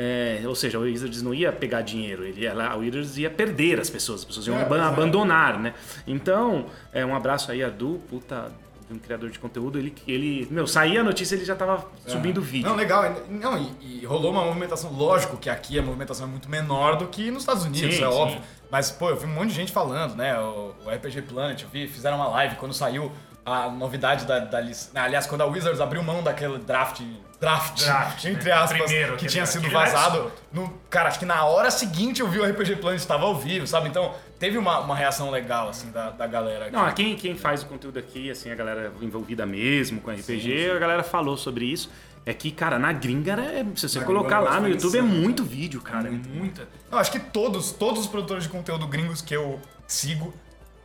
[0.00, 3.28] É, ou seja, o Wizards não ia pegar dinheiro, ele ia lá, o Wizards ia
[3.28, 4.80] perder as pessoas, as pessoas iam É, exato.
[4.84, 5.74] abandonar, né?
[6.06, 8.52] Então, é, um abraço aí a Du, puta,
[8.88, 12.38] de um criador de conteúdo, ele, ele meu, saía a notícia ele já tava subindo
[12.38, 12.68] o vídeo.
[12.68, 13.02] Não, legal.
[13.28, 14.92] Não, e, e rolou uma movimentação.
[14.92, 18.08] Lógico que aqui a movimentação é muito menor do que nos Estados Unidos, Sim, é
[18.10, 18.16] sim.
[18.16, 18.40] óbvio.
[18.70, 20.38] Mas, pô, eu vi um monte de gente falando, né?
[20.38, 23.10] O, o RPG Planet, eu vi, fizeram uma live quando saiu
[23.52, 27.00] a novidade da, da lic- Aliás, quando a Wizards abriu mão daquele draft.
[27.40, 28.52] Draft, Draft, entre né?
[28.52, 30.32] aspas, Primeiro, que tinha sido aquele lá é vazado.
[30.52, 33.64] No, cara, acho que na hora seguinte eu vi o RPG Planet estava ao vivo,
[33.66, 33.88] sabe?
[33.88, 36.64] Então teve uma, uma reação legal, assim, da, da galera.
[36.64, 36.72] aqui.
[36.74, 40.78] Não, quem, quem faz o conteúdo aqui, assim, a galera envolvida mesmo com RPG, a
[40.80, 41.88] galera falou sobre isso.
[42.26, 45.44] É que, cara, na gringa, é, se você Na colocar lá no YouTube, é muito
[45.44, 46.10] vídeo, cara.
[46.10, 46.68] Muita.
[46.90, 50.34] Não, acho que todos, todos os produtores de conteúdo gringos que eu sigo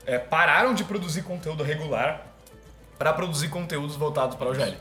[0.05, 2.27] é, pararam de produzir conteúdo regular
[2.97, 4.75] para produzir conteúdos voltados para o OGL.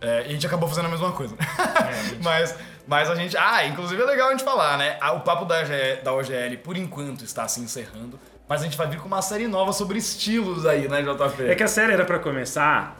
[0.00, 1.34] É, e a gente acabou fazendo a mesma coisa.
[2.22, 2.54] mas,
[2.86, 3.36] mas a gente.
[3.36, 4.96] Ah, inclusive é legal a gente falar, né?
[5.14, 8.18] O papo da, OGL, da OGL, por enquanto, está se encerrando.
[8.48, 11.42] Mas a gente vai vir com uma série nova sobre estilos aí, né, JP?
[11.44, 12.96] É que a série era pra começar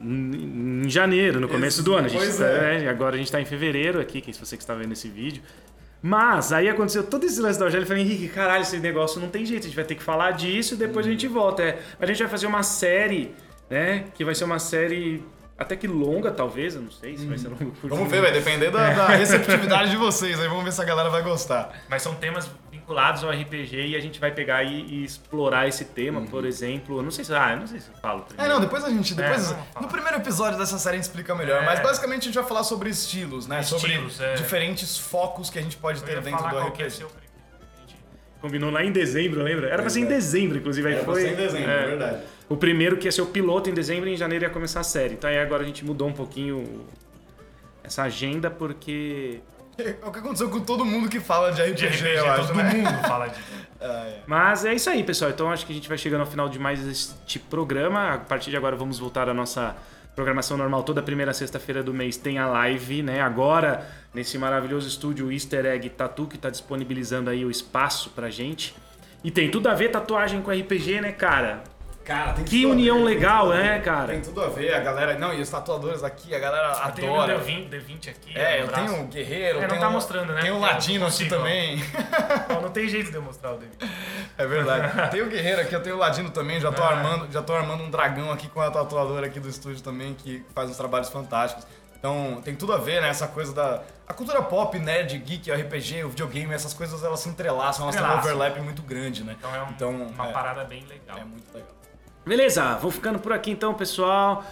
[0.00, 2.06] em janeiro, no começo do ano.
[2.06, 2.84] A gente pois tá- é.
[2.84, 5.08] é, agora a gente tá em fevereiro aqui, que se você que está vendo esse
[5.08, 5.42] vídeo.
[6.00, 9.28] Mas aí aconteceu todo esse lance da OGL, eu falei, Henrique, caralho, esse negócio não
[9.28, 11.62] tem jeito, a gente vai ter que falar disso e depois a gente volta.
[11.62, 13.32] É, a gente vai fazer uma série,
[13.70, 15.22] né, que vai ser uma série
[15.62, 17.64] até que longa, talvez, eu não sei se vai ser longa.
[17.64, 17.88] curta.
[17.88, 20.40] Vamos ver, vai depender da, da receptividade de vocês.
[20.40, 21.72] Aí vamos ver se a galera vai gostar.
[21.88, 25.84] Mas são temas vinculados ao RPG e a gente vai pegar e, e explorar esse
[25.84, 26.98] tema, por exemplo.
[26.98, 27.32] Eu não sei se.
[27.32, 28.26] Ah, eu não sei se eu falo.
[28.36, 29.14] É, não, depois a gente.
[29.14, 29.66] Depois, falar.
[29.80, 31.62] no primeiro episódio dessa série a gente explica melhor.
[31.62, 31.66] É.
[31.66, 33.60] Mas basicamente a gente vai falar sobre estilos, né?
[33.60, 34.34] Estilos, sobre é.
[34.34, 36.90] diferentes focos que a gente pode Eu ter ia dentro falar do ia RPG.
[36.96, 37.22] primeiro.
[38.40, 39.68] Combinou lá em dezembro, lembra?
[39.68, 40.08] Era pra ser em é.
[40.08, 40.88] dezembro, inclusive.
[40.88, 41.22] Aí Era pra foi.
[41.22, 41.84] ser em dezembro, é.
[41.84, 42.22] é verdade.
[42.48, 44.84] O primeiro que ia ser o piloto em dezembro e em janeiro ia começar a
[44.84, 45.14] série.
[45.14, 46.84] Então aí agora a gente mudou um pouquinho
[47.82, 49.40] essa agenda porque.
[49.78, 52.46] É o que aconteceu com todo mundo que fala de RPG, De RPG, eu acho,
[52.48, 52.74] todo né?
[52.74, 53.42] mundo fala disso.
[53.84, 54.20] Ah, é.
[54.28, 55.32] Mas é isso aí, pessoal.
[55.32, 58.14] Então acho que a gente vai chegando ao final de mais este programa.
[58.14, 59.74] A partir de agora vamos voltar à nossa
[60.14, 60.84] programação normal.
[60.84, 63.20] Toda primeira sexta-feira do mês tem a live, né?
[63.20, 63.84] Agora,
[64.14, 68.72] nesse maravilhoso estúdio Easter Egg Tatu, que está disponibilizando aí o espaço pra gente.
[69.24, 71.64] E tem tudo a ver tatuagem com RPG, né, cara?
[72.04, 73.82] Cara, tem Que união ver, tem legal, tudo a né, ver.
[73.84, 74.06] cara?
[74.12, 75.18] Tem tudo a ver, a galera.
[75.18, 77.38] Não, e os tatuadores aqui, a galera Tem o adora.
[77.38, 78.36] D20, D20 aqui.
[78.38, 78.86] É, um eu abraço.
[78.88, 80.40] tenho o Guerreiro, É, não tá o- mostrando, né?
[80.42, 81.78] Tem o Eu Ladino aqui também.
[82.56, 83.88] Ó, Não tem jeito de eu mostrar o D20.
[84.38, 85.10] É verdade.
[85.12, 86.88] Tem o Guerreiro aqui, eu tenho o Ladino também, já tô, Ah.
[86.88, 90.42] armando, já tô armando um dragão aqui com a tatuadora aqui do estúdio também, que
[90.54, 91.66] faz uns trabalhos fantásticos.
[91.98, 93.08] Então tem tudo a ver, né?
[93.10, 93.82] Essa coisa da.
[94.08, 98.04] A cultura pop, nerd, geek, RPG, o videogame, essas coisas elas se entrelaçam, elas têm
[98.04, 99.36] um overlap muito grande, né?
[99.38, 101.16] Então é um- Então, uma é, parada bem legal.
[101.18, 101.70] é muito legal.
[102.26, 104.44] Beleza, vou ficando por aqui então, pessoal.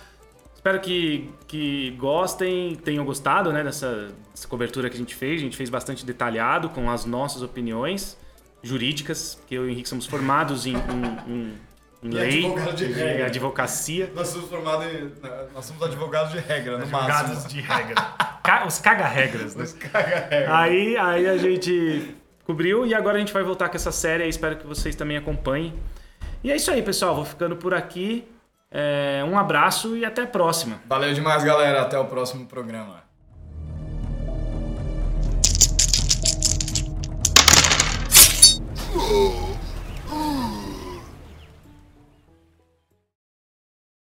[0.54, 5.40] Espero que, que gostem, tenham gostado né, dessa, dessa cobertura que a gente fez.
[5.40, 8.18] A gente fez bastante detalhado com as nossas opiniões
[8.62, 11.54] jurídicas, porque eu e o Henrique somos formados em, em- em-
[12.02, 12.40] em lei,
[12.74, 13.26] de em regra.
[13.26, 14.10] advocacia.
[14.14, 15.12] Nós somos formados em.
[15.54, 17.48] Nós somos advogados de regra, no Jogadas máximo.
[17.48, 18.66] de regra.
[18.66, 19.64] Os caga-regras, né?
[19.90, 20.58] Caga regra.
[20.58, 22.14] Aí, aí a gente
[22.44, 24.26] cobriu e agora a gente vai voltar com essa série.
[24.28, 25.72] Espero que vocês também acompanhem.
[26.42, 27.14] E é isso aí, pessoal.
[27.14, 28.26] Vou ficando por aqui.
[28.70, 30.80] É, um abraço e até a próxima.
[30.86, 31.82] Valeu demais, galera.
[31.82, 33.02] Até o próximo programa.
[38.94, 39.46] Oh.